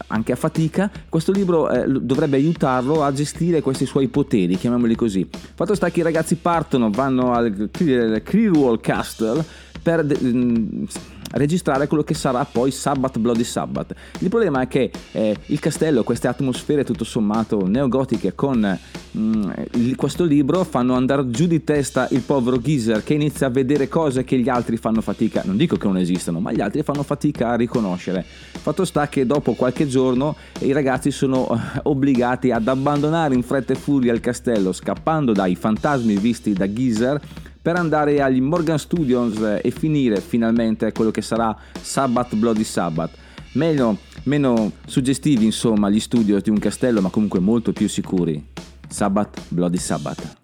anche 0.09 0.33
a 0.33 0.37
fatica, 0.37 0.91
questo 1.09 1.33
libro 1.33 1.71
eh, 1.71 1.87
dovrebbe 1.87 2.37
aiutarlo 2.37 3.03
a 3.03 3.13
gestire 3.13 3.61
questi 3.61 3.87
suoi 3.87 4.09
poteri, 4.09 4.57
chiamiamoli 4.57 4.95
così. 4.95 5.29
Fatto 5.31 5.75
sta 5.75 5.91
che 5.91 6.01
i 6.01 6.03
ragazzi 6.03 6.37
partono, 6.37 6.91
vanno 6.91 7.33
al 7.33 7.69
Crewell 7.71 8.81
Castle 8.81 9.45
per 9.89 10.05
de- 10.05 10.19
mm, 10.23 10.85
registrare 11.33 11.87
quello 11.87 12.03
che 12.03 12.13
sarà 12.13 12.45
poi 12.45 12.71
Sabbath 12.71 13.19
Bloody 13.19 13.45
Sabbath. 13.45 13.95
Il 14.19 14.29
problema 14.29 14.61
è 14.61 14.69
che 14.69 14.91
eh, 15.13 15.35
il 15.47 15.59
castello, 15.61 16.05
queste 16.05 16.29
atmosfere 16.29 16.85
tutto 16.85 17.05
sommato 17.05 17.67
neogotiche 17.67 18.35
con 18.35 18.79
mm, 19.17 19.51
questo 19.97 20.25
libro 20.25 20.65
fanno 20.65 20.95
andare 20.95 21.31
giù 21.31 21.47
di 21.47 21.65
testa 21.65 22.07
il 22.11 22.21
povero 22.21 22.59
Geezer 22.61 23.03
che 23.03 23.15
inizia 23.15 23.47
a 23.47 23.51
vedere 23.51 23.89
cose 23.89 24.25
che 24.25 24.39
gli 24.39 24.51
altri 24.51 24.77
fanno 24.77 25.01
fatica, 25.01 25.41
non 25.47 25.57
dico 25.57 25.77
che 25.77 25.87
non 25.87 25.97
esistano, 25.97 26.39
ma 26.39 26.53
gli 26.53 26.61
altri 26.61 26.83
fanno 26.83 27.03
fatica 27.03 27.49
a 27.49 27.57
riconoscere. 27.57 28.23
Fatto 28.27 28.85
sta 28.85 29.09
che 29.09 29.25
dopo 29.25 29.55
qualche 29.55 29.87
giorno 29.87 30.37
i 30.61 30.73
ragazzi 30.73 31.11
sono 31.11 31.49
eh, 31.49 31.81
obbligati 31.85 32.51
ad 32.51 32.69
abbandonare 32.69 33.35
in 33.35 33.43
fretta 33.43 33.73
e 33.73 33.77
furia 33.77 34.13
il 34.13 34.21
castello, 34.21 34.73
scappando 34.73 35.33
dai 35.33 35.55
fantasmi 35.55 36.17
visti 36.19 36.53
da 36.53 36.71
Geezer 36.71 37.21
per 37.69 37.77
andare 37.77 38.23
agli 38.23 38.41
Morgan 38.41 38.79
Studios 38.79 39.59
e 39.63 39.71
finire 39.71 40.23
finalmente 40.23 40.91
quello 40.91 41.11
che 41.11 41.21
sarà 41.21 41.55
Sabbath 41.79 42.35
Bloody 42.35 42.65
Sabbath. 42.65 43.11
Meglio, 43.53 43.99
meno 44.23 44.73
suggestivi 44.87 45.45
insomma 45.45 45.91
gli 45.91 46.01
studios 46.01 46.41
di 46.41 46.49
un 46.49 46.59
castello, 46.59 47.03
ma 47.03 47.11
comunque 47.11 47.41
molto 47.41 47.73
più 47.73 47.87
sicuri. 47.87 48.43
Sabbath 48.89 49.43
Bloody 49.49 49.77
Sabbath. 49.77 50.37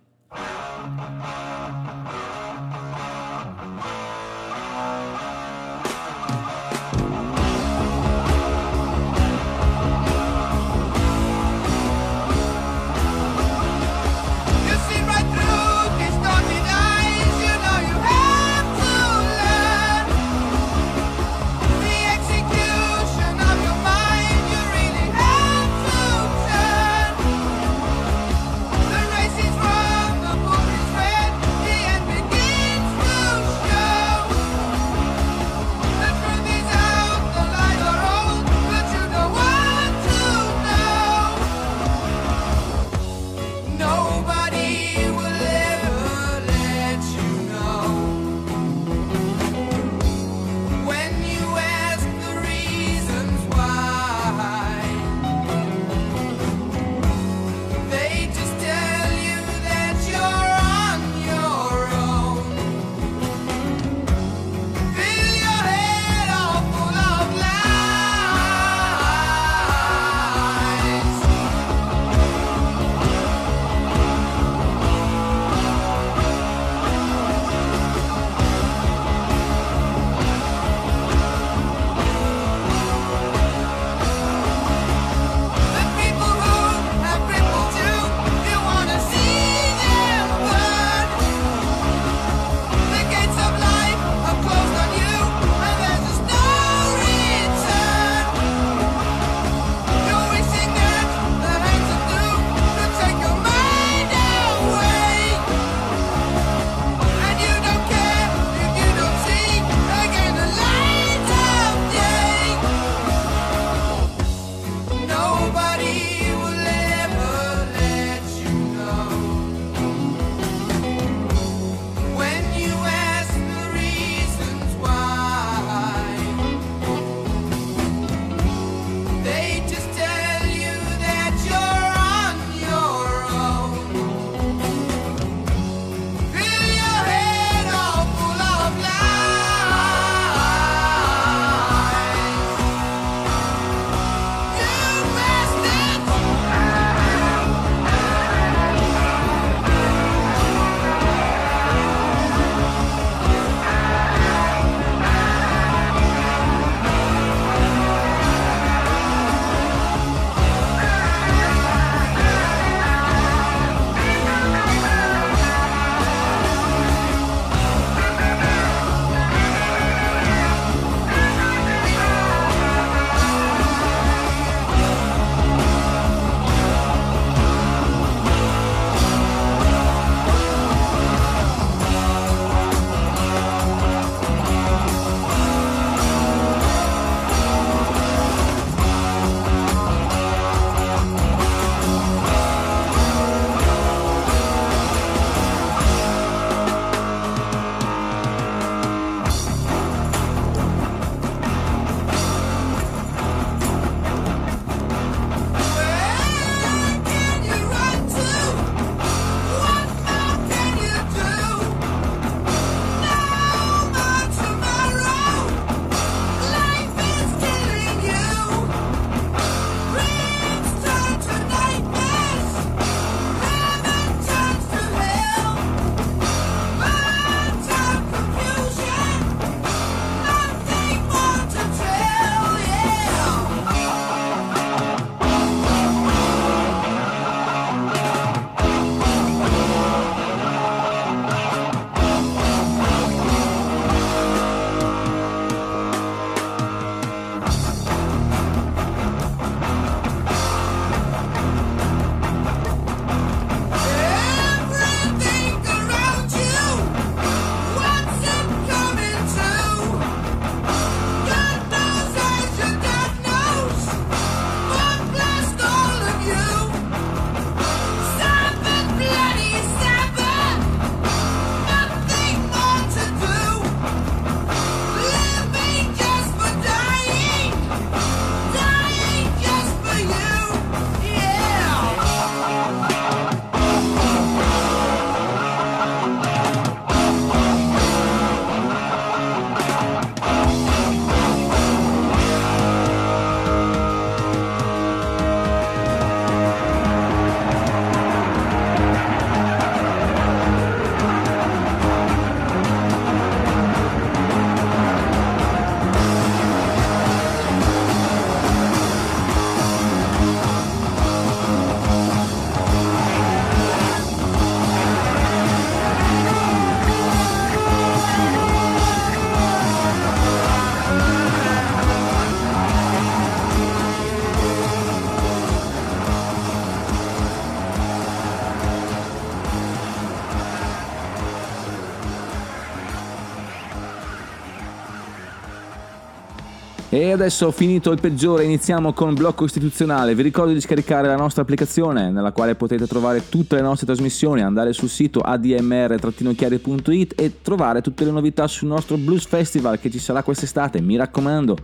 E 336.94 337.10
adesso 337.10 337.50
finito 337.50 337.90
il 337.90 338.00
peggiore 338.00 338.44
iniziamo 338.44 338.92
con 338.92 339.14
blocco 339.14 339.44
istituzionale. 339.44 340.14
Vi 340.14 340.22
ricordo 340.22 340.52
di 340.52 340.60
scaricare 340.60 341.08
la 341.08 341.16
nostra 341.16 341.42
applicazione 341.42 342.12
nella 342.12 342.30
quale 342.30 342.54
potete 342.54 342.86
trovare 342.86 343.28
tutte 343.28 343.56
le 343.56 343.62
nostre 343.62 343.84
trasmissioni, 343.84 344.42
andare 344.42 344.72
sul 344.72 344.88
sito 344.88 345.18
admr-chiari.it 345.18 347.20
e 347.20 347.42
trovare 347.42 347.80
tutte 347.80 348.04
le 348.04 348.12
novità 348.12 348.46
sul 348.46 348.68
nostro 348.68 348.96
Blues 348.96 349.26
Festival 349.26 349.80
che 349.80 349.90
ci 349.90 349.98
sarà 349.98 350.22
quest'estate. 350.22 350.80
Mi 350.80 350.94
raccomando, 350.94 351.56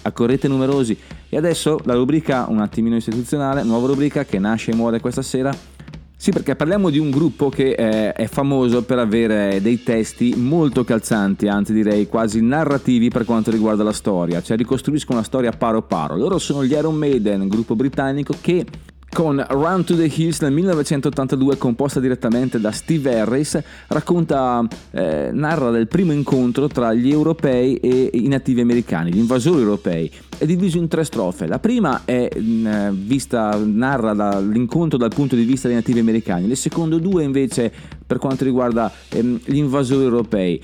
accorrete 0.00 0.48
numerosi. 0.48 0.98
E 1.28 1.36
adesso 1.36 1.78
la 1.84 1.92
rubrica 1.92 2.46
un 2.48 2.60
attimino 2.60 2.96
istituzionale, 2.96 3.62
nuova 3.64 3.88
rubrica 3.88 4.24
che 4.24 4.38
nasce 4.38 4.70
e 4.70 4.74
muore 4.74 5.00
questa 5.00 5.20
sera. 5.20 5.54
Sì, 6.20 6.32
perché 6.32 6.56
parliamo 6.56 6.90
di 6.90 6.98
un 6.98 7.10
gruppo 7.10 7.48
che 7.48 7.70
eh, 7.70 8.12
è 8.12 8.26
famoso 8.26 8.82
per 8.82 8.98
avere 8.98 9.62
dei 9.62 9.84
testi 9.84 10.34
molto 10.36 10.82
calzanti, 10.82 11.46
anzi 11.46 11.72
direi 11.72 12.08
quasi 12.08 12.42
narrativi 12.42 13.08
per 13.08 13.24
quanto 13.24 13.52
riguarda 13.52 13.84
la 13.84 13.92
storia, 13.92 14.42
cioè 14.42 14.56
ricostruiscono 14.56 15.20
la 15.20 15.24
storia 15.24 15.52
paro 15.52 15.82
paro. 15.82 16.16
Loro 16.16 16.38
sono 16.38 16.64
gli 16.64 16.72
Iron 16.72 16.96
Maiden, 16.96 17.46
gruppo 17.46 17.76
britannico 17.76 18.34
che 18.40 18.66
con 19.10 19.44
Run 19.48 19.84
to 19.84 19.96
the 19.96 20.04
Hills 20.04 20.40
nel 20.40 20.52
1982 20.52 21.56
composta 21.56 22.00
direttamente 22.00 22.60
da 22.60 22.70
Steve 22.70 23.18
Harris 23.18 23.60
racconta 23.88 24.66
eh, 24.90 25.30
narra 25.32 25.70
del 25.70 25.88
primo 25.88 26.12
incontro 26.12 26.68
tra 26.68 26.92
gli 26.92 27.10
europei 27.10 27.76
e 27.76 28.10
i 28.12 28.28
nativi 28.28 28.60
americani 28.60 29.12
gli 29.12 29.18
invasori 29.18 29.60
europei 29.60 30.10
è 30.38 30.46
diviso 30.46 30.78
in 30.78 30.86
tre 30.86 31.02
strofe. 31.04 31.48
La 31.48 31.58
prima 31.58 32.02
è 32.04 32.28
mh, 32.32 32.92
vista 32.92 33.58
narra 33.60 34.14
da- 34.14 34.38
l'incontro 34.38 34.96
dal 34.96 35.12
punto 35.12 35.34
di 35.34 35.42
vista 35.42 35.66
dei 35.66 35.76
nativi 35.76 35.98
americani. 35.98 36.46
Le 36.46 36.54
seconde 36.54 37.00
due 37.00 37.24
invece 37.24 37.72
per 38.06 38.18
quanto 38.18 38.44
riguarda 38.44 38.90
ehm, 39.08 39.40
gli 39.44 39.56
invasori 39.56 40.04
europei. 40.04 40.62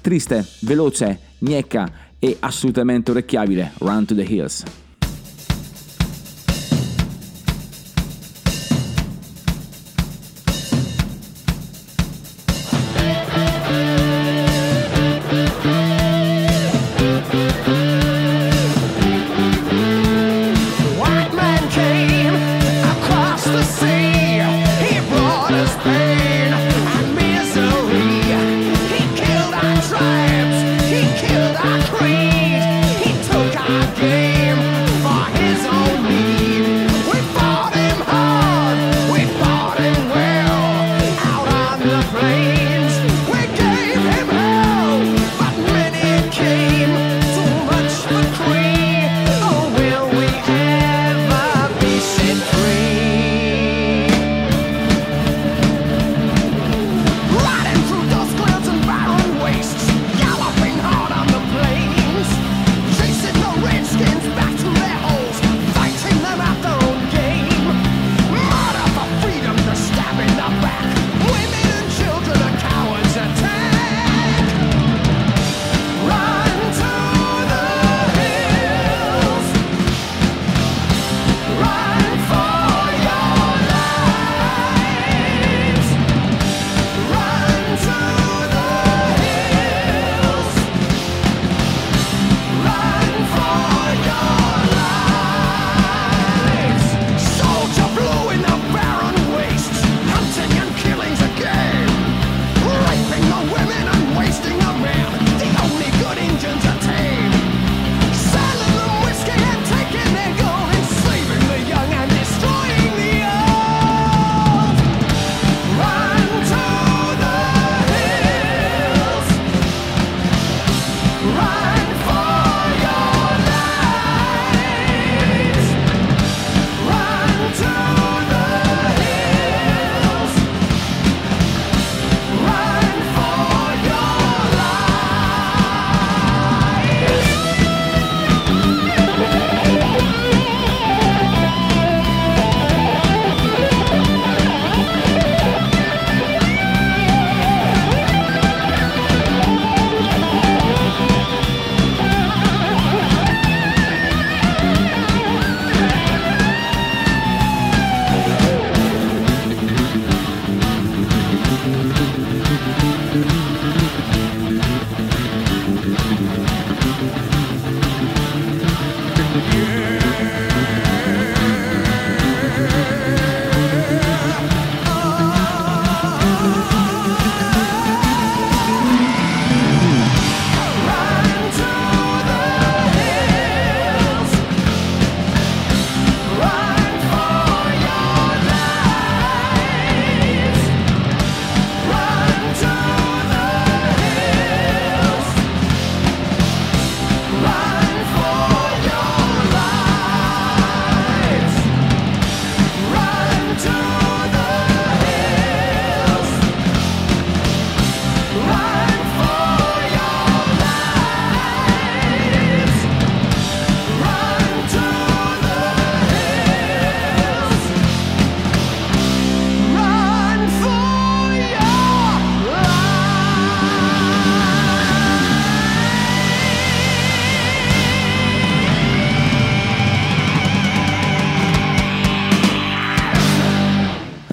Triste 0.00 0.44
veloce 0.60 1.18
gnecca 1.38 1.90
e 2.18 2.36
assolutamente 2.40 3.10
orecchiabile 3.10 3.72
Run 3.78 4.06
to 4.06 4.14
the 4.14 4.22
Hills 4.22 4.64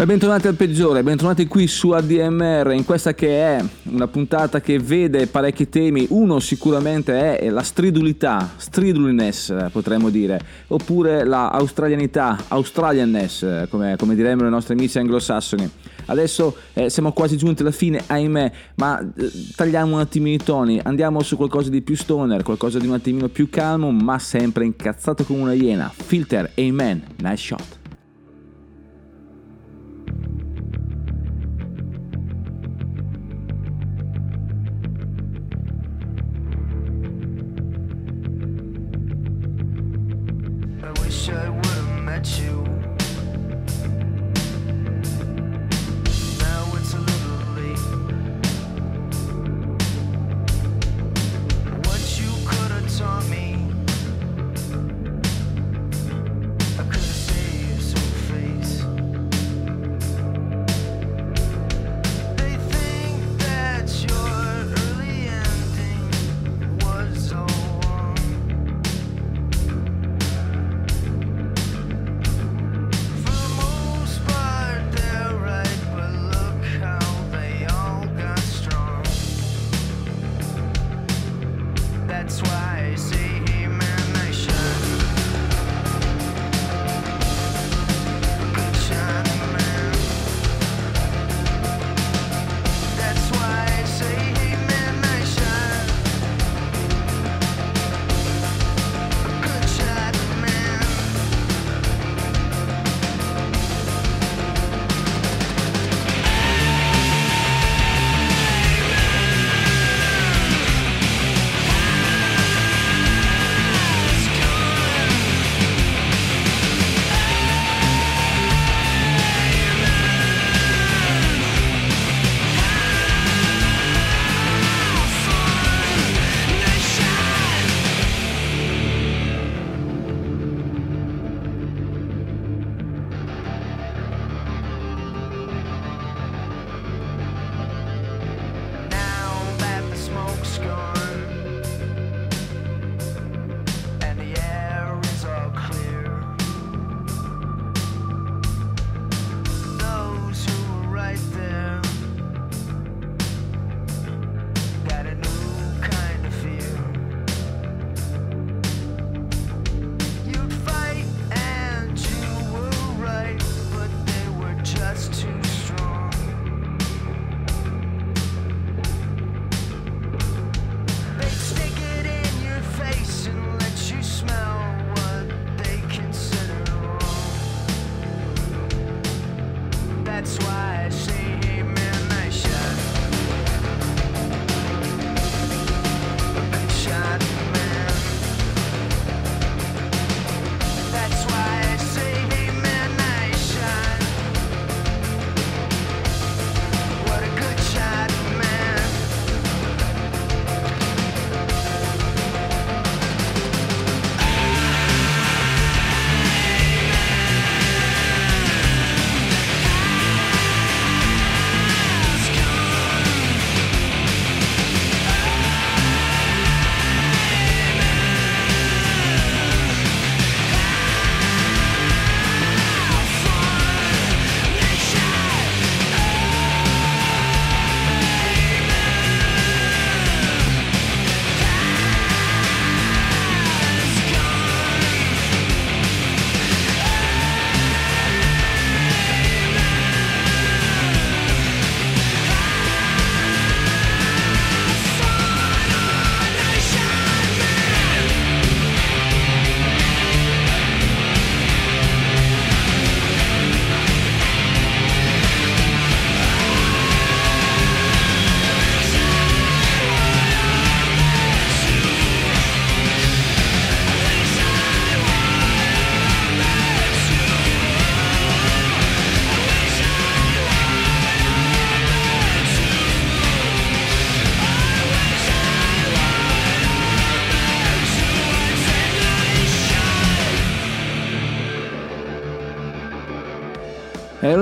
bentornati 0.09 0.47
al 0.47 0.55
peggiore, 0.55 1.03
bentornati 1.03 1.45
qui 1.45 1.67
su 1.67 1.91
ADMR 1.91 2.71
in 2.73 2.83
questa 2.83 3.13
che 3.13 3.27
è 3.27 3.63
una 3.91 4.07
puntata 4.07 4.59
che 4.59 4.79
vede 4.79 5.27
parecchi 5.27 5.69
temi. 5.69 6.07
Uno 6.09 6.39
sicuramente 6.39 7.37
è 7.37 7.47
la 7.51 7.61
stridulità, 7.61 8.53
striduliness 8.57 9.69
potremmo 9.71 10.09
dire, 10.09 10.41
oppure 10.69 11.23
la 11.25 11.51
australianità, 11.51 12.45
australianness 12.47 13.67
come, 13.69 13.97
come 13.99 14.15
diremmo 14.15 14.47
i 14.47 14.49
nostri 14.49 14.73
amici 14.73 14.97
anglosassoni. 14.97 15.69
Adesso 16.05 16.55
eh, 16.73 16.89
siamo 16.89 17.11
quasi 17.11 17.37
giunti 17.37 17.61
alla 17.61 17.69
fine, 17.69 18.01
ahimè, 18.03 18.51
ma 18.77 18.99
eh, 18.99 19.31
tagliamo 19.55 19.93
un 19.93 20.01
attimino 20.01 20.33
i 20.33 20.43
toni, 20.43 20.81
andiamo 20.83 21.21
su 21.21 21.37
qualcosa 21.37 21.69
di 21.69 21.83
più 21.83 21.95
stoner, 21.95 22.41
qualcosa 22.41 22.79
di 22.79 22.87
un 22.87 22.93
attimino 22.93 23.27
più 23.27 23.47
calmo, 23.51 23.91
ma 23.91 24.17
sempre 24.17 24.65
incazzato 24.65 25.23
come 25.23 25.41
una 25.41 25.53
iena. 25.53 25.93
Filter, 25.95 26.49
amen, 26.57 27.03
nice 27.17 27.37
shot. 27.37 27.78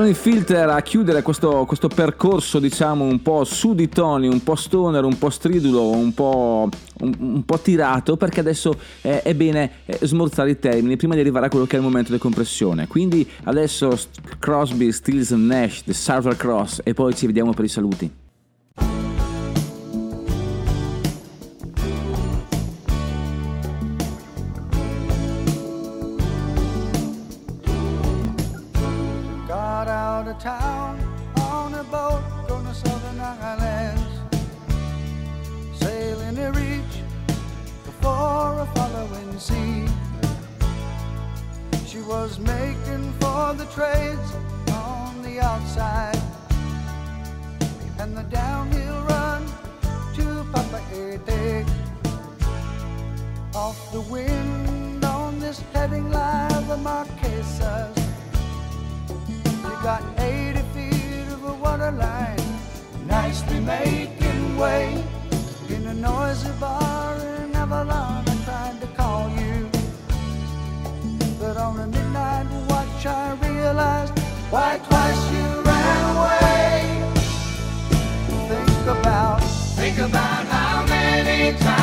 Ronnie 0.08 0.14
Filter 0.14 0.70
a 0.70 0.82
chiudere 0.82 1.22
questo, 1.22 1.66
questo 1.66 1.90
percorso, 1.90 2.60
diciamo, 2.60 3.04
un 3.04 3.22
po' 3.22 3.44
su 3.44 3.76
di 3.76 3.90
toni, 3.90 4.28
un 4.28 4.42
po' 4.42 4.56
stoner, 4.56 5.04
un 5.04 5.18
po' 5.18 5.30
stridulo, 5.30 5.90
un 5.90 6.14
po', 6.14 6.70
un, 7.02 7.14
un 7.20 7.44
po' 7.44 7.60
tirato, 7.60 8.16
perché 8.16 8.40
adesso 8.40 8.74
eh, 9.02 9.22
è 9.22 9.34
bene 9.34 9.72
eh, 9.86 10.00
smorzare 10.04 10.52
i 10.52 10.60
termini 10.60 10.96
prima 10.96 11.14
di 11.14 11.20
arrivare 11.20 11.48
a 11.48 11.50
quello 11.50 11.66
che 11.66 11.76
è 11.76 11.80
il 11.80 11.86
momento 11.86 12.14
di 12.14 12.20
compressione. 12.20 12.88
Quindi 12.88 13.30
adesso 13.44 13.98
Crosby, 14.40 14.94
Stills 14.94 15.32
Nash, 15.32 15.84
The 15.84 15.94
Southern 15.94 16.38
Cross 16.38 16.82
e 16.86 16.94
poi 16.94 17.14
ci 17.14 17.26
vediamo 17.26 17.52
per 17.52 17.66
i 17.66 17.70
saluti. 17.70 18.27
A 38.60 38.66
following 38.74 39.40
sea. 39.40 39.86
She 41.86 42.00
was 42.02 42.40
making 42.40 43.14
for 43.20 43.54
the 43.54 43.66
trades 43.66 44.32
on 44.72 45.22
the 45.22 45.40
outside. 45.40 46.20
And 48.00 48.18
the 48.18 48.24
downhill 48.24 49.02
run 49.04 49.46
to 50.16 50.46
Papa 50.52 50.82
Ete. 50.92 51.66
Off 53.54 53.80
the 53.92 54.02
wind 54.02 55.06
on 55.06 55.40
this 55.40 55.60
heading 55.74 56.10
line, 56.10 56.68
the 56.68 56.78
Marquesas. 56.78 57.96
You 59.30 59.72
got 59.84 60.02
80 60.18 60.62
feet 60.74 61.28
of 61.34 61.44
a 61.44 61.54
water 61.54 61.92
line, 61.92 62.48
nicely 63.06 63.60
making 63.60 64.58
way 64.58 65.04
in 65.70 65.86
a 65.86 65.94
noisy 65.94 66.52
bar 66.60 67.18
in 67.18 67.56
Avalon. 67.56 68.27
On 71.68 71.80
a 71.80 71.88
midnight 71.88 72.48
watch 72.70 73.06
I 73.06 73.34
realized 73.46 74.18
why 74.50 74.80
twice 74.88 75.24
you 75.34 75.48
ran 75.70 76.02
away. 76.16 76.78
Think 78.50 78.88
about, 78.98 79.40
think 79.76 79.98
about 79.98 80.46
how 80.48 80.86
many 80.86 81.58
times 81.58 81.77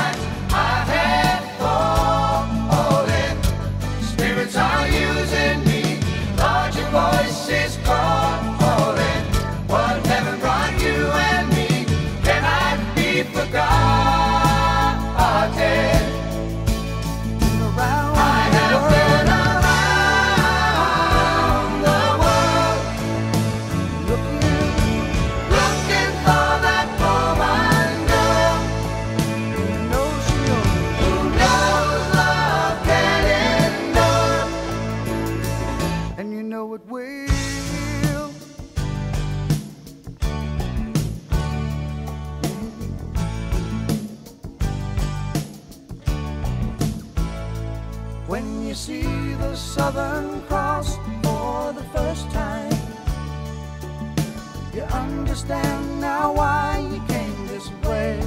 Southern 49.75 50.41
Cross 50.43 50.99
for 51.25 51.73
the 51.73 51.83
first 51.93 52.31
time, 52.31 52.73
you 54.73 54.83
understand 54.83 56.01
now 56.01 56.33
why 56.33 56.79
you 56.93 57.03
came 57.09 57.47
this 57.49 57.69
way. 57.83 58.21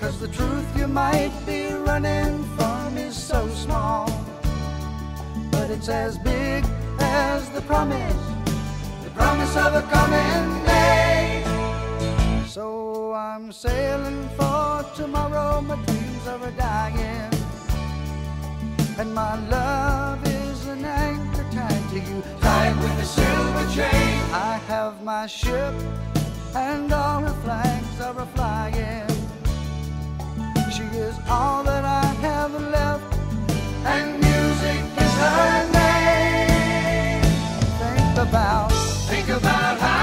Cause 0.00 0.20
the 0.20 0.28
truth 0.28 0.68
you 0.78 0.86
might 0.86 1.32
be 1.44 1.72
running 1.72 2.44
from 2.56 2.96
is 2.96 3.16
so 3.16 3.48
small 3.48 4.08
but 5.50 5.68
it's 5.68 5.88
as 5.88 6.16
big 6.18 6.64
as 7.00 7.50
the 7.50 7.62
promise, 7.62 8.24
the 9.02 9.10
promise 9.10 9.56
of 9.56 9.74
a 9.74 9.82
coming 9.90 10.64
day. 10.64 11.42
So 12.46 13.12
I'm 13.14 13.50
sailing 13.50 14.28
for 14.36 14.84
tomorrow, 14.94 15.60
my 15.60 15.74
dreams 15.86 16.24
are 16.28 16.50
dying, 16.52 17.33
and 18.98 19.14
my 19.14 19.34
love 19.48 20.26
is 20.26 20.66
an 20.66 20.84
anchor 20.84 21.46
tied 21.50 21.88
to 21.90 21.98
you, 21.98 22.22
tied 22.40 22.76
with 22.76 22.98
a 22.98 23.04
silver 23.04 23.66
chain. 23.74 24.20
I 24.32 24.60
have 24.68 25.02
my 25.02 25.26
ship, 25.26 25.74
and 26.54 26.92
all 26.92 27.20
her 27.20 27.36
flags 27.42 28.00
are 28.00 28.18
a 28.20 28.26
flying. 28.34 29.08
She 30.70 30.84
is 30.98 31.16
all 31.28 31.62
that 31.64 31.84
I 31.84 32.04
have 32.26 32.52
left 32.52 33.14
and 33.86 34.12
music 34.20 34.82
is 35.04 35.14
her 35.24 35.72
name. 35.72 37.22
Think 37.78 38.28
about, 38.28 38.72
think 39.08 39.28
about 39.28 39.78
how 39.78 39.93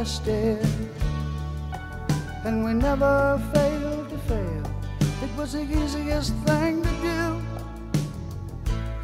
tested. 0.00 0.66
And 2.46 2.64
we 2.64 2.72
never 2.72 3.38
failed 3.52 4.08
to 4.08 4.18
fail. 4.30 4.64
It 5.22 5.30
was 5.36 5.52
the 5.52 5.60
easiest 5.60 6.32
thing 6.48 6.80
to 6.82 6.92
do. 7.08 7.22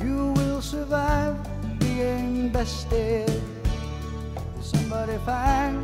You 0.07 0.33
will 0.39 0.63
survive 0.63 1.37
being 1.79 2.49
bested. 2.49 3.31
Somebody 4.63 5.19
fine 5.27 5.83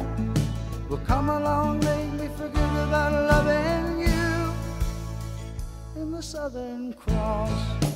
will 0.88 1.04
come 1.12 1.28
along, 1.28 1.80
make 1.80 2.12
me 2.20 2.28
forget 2.38 2.72
about 2.88 3.12
loving 3.32 4.00
you 4.08 4.34
in 6.00 6.10
the 6.10 6.22
Southern 6.22 6.94
Cross. 6.94 7.91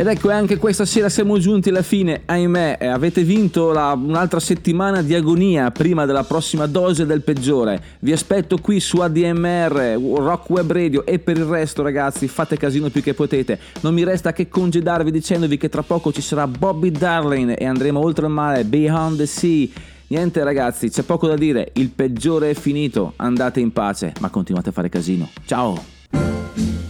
Ed 0.00 0.06
ecco, 0.06 0.30
anche 0.30 0.56
questa 0.56 0.86
sera 0.86 1.10
siamo 1.10 1.36
giunti 1.36 1.68
alla 1.68 1.82
fine, 1.82 2.22
ahimè, 2.24 2.78
eh, 2.80 2.86
avete 2.86 3.22
vinto 3.22 3.70
la- 3.70 3.92
un'altra 3.92 4.40
settimana 4.40 5.02
di 5.02 5.14
agonia 5.14 5.70
prima 5.70 6.06
della 6.06 6.24
prossima 6.24 6.64
dose 6.64 7.04
del 7.04 7.20
peggiore. 7.20 7.82
Vi 7.98 8.10
aspetto 8.10 8.56
qui 8.56 8.80
su 8.80 9.00
ADMR, 9.00 10.00
Rock 10.16 10.48
Web 10.48 10.72
Radio 10.72 11.04
e 11.04 11.18
per 11.18 11.36
il 11.36 11.44
resto 11.44 11.82
ragazzi 11.82 12.28
fate 12.28 12.56
casino 12.56 12.88
più 12.88 13.02
che 13.02 13.12
potete. 13.12 13.58
Non 13.82 13.92
mi 13.92 14.02
resta 14.02 14.32
che 14.32 14.48
congedarvi 14.48 15.10
dicendovi 15.10 15.58
che 15.58 15.68
tra 15.68 15.82
poco 15.82 16.10
ci 16.12 16.22
sarà 16.22 16.46
Bobby 16.46 16.90
Darlin 16.90 17.54
e 17.54 17.66
andremo 17.66 18.00
oltre 18.00 18.24
il 18.24 18.32
mare, 18.32 18.64
Beyond 18.64 19.18
the 19.18 19.26
Sea. 19.26 19.66
Niente 20.06 20.42
ragazzi, 20.42 20.88
c'è 20.88 21.02
poco 21.02 21.26
da 21.26 21.36
dire, 21.36 21.72
il 21.74 21.90
peggiore 21.90 22.48
è 22.48 22.54
finito, 22.54 23.12
andate 23.16 23.60
in 23.60 23.70
pace, 23.70 24.14
ma 24.20 24.30
continuate 24.30 24.70
a 24.70 24.72
fare 24.72 24.88
casino. 24.88 25.28
Ciao! 25.44 26.89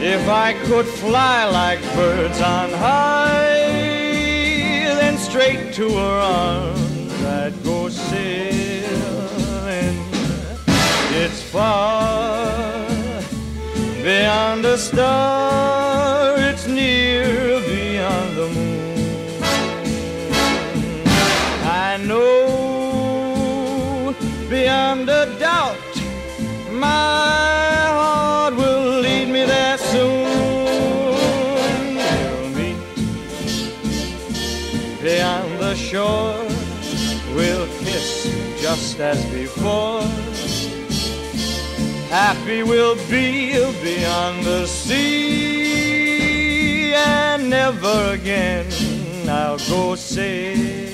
If 0.00 0.28
I 0.28 0.52
could 0.66 0.86
fly 0.86 1.44
like 1.46 1.82
birds 1.96 2.40
on 2.40 2.70
high, 2.70 3.66
then 5.00 5.18
straight 5.18 5.74
to 5.74 5.90
her 5.90 6.20
arms 6.20 7.24
I'd 7.24 7.64
go 7.64 7.88
sailing. 7.88 8.94
It's 11.10 11.42
far 11.42 12.86
beyond 14.04 14.64
a 14.64 14.78
star, 14.78 16.38
it's 16.38 16.68
near 16.68 17.60
beyond 17.66 18.36
the 18.36 18.48
moon. 18.54 19.02
I 21.64 21.96
know 22.06 24.14
beyond 24.48 25.08
a 25.08 25.26
doubt 25.40 25.47
just 38.98 39.00
as 39.00 39.24
before. 39.32 40.02
Happy 42.10 42.62
we'll 42.62 42.96
be 43.08 43.52
beyond 43.82 44.44
the 44.44 44.66
sea, 44.66 46.14
and 46.94 47.48
never 47.50 48.12
again 48.14 48.66
I'll 49.28 49.58
go 49.58 49.94
sailing. 49.94 50.87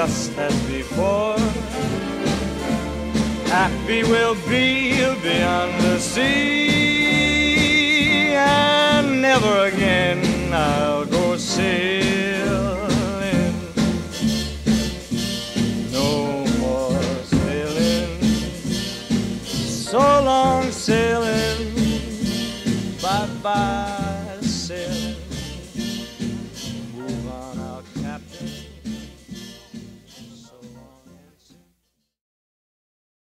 Just 0.00 0.38
as 0.38 0.56
before. 0.66 1.36
Happy 3.50 4.02
we'll 4.02 4.34
be 4.48 4.96
beyond 5.22 5.72
the 5.84 5.98
sea. 5.98 6.49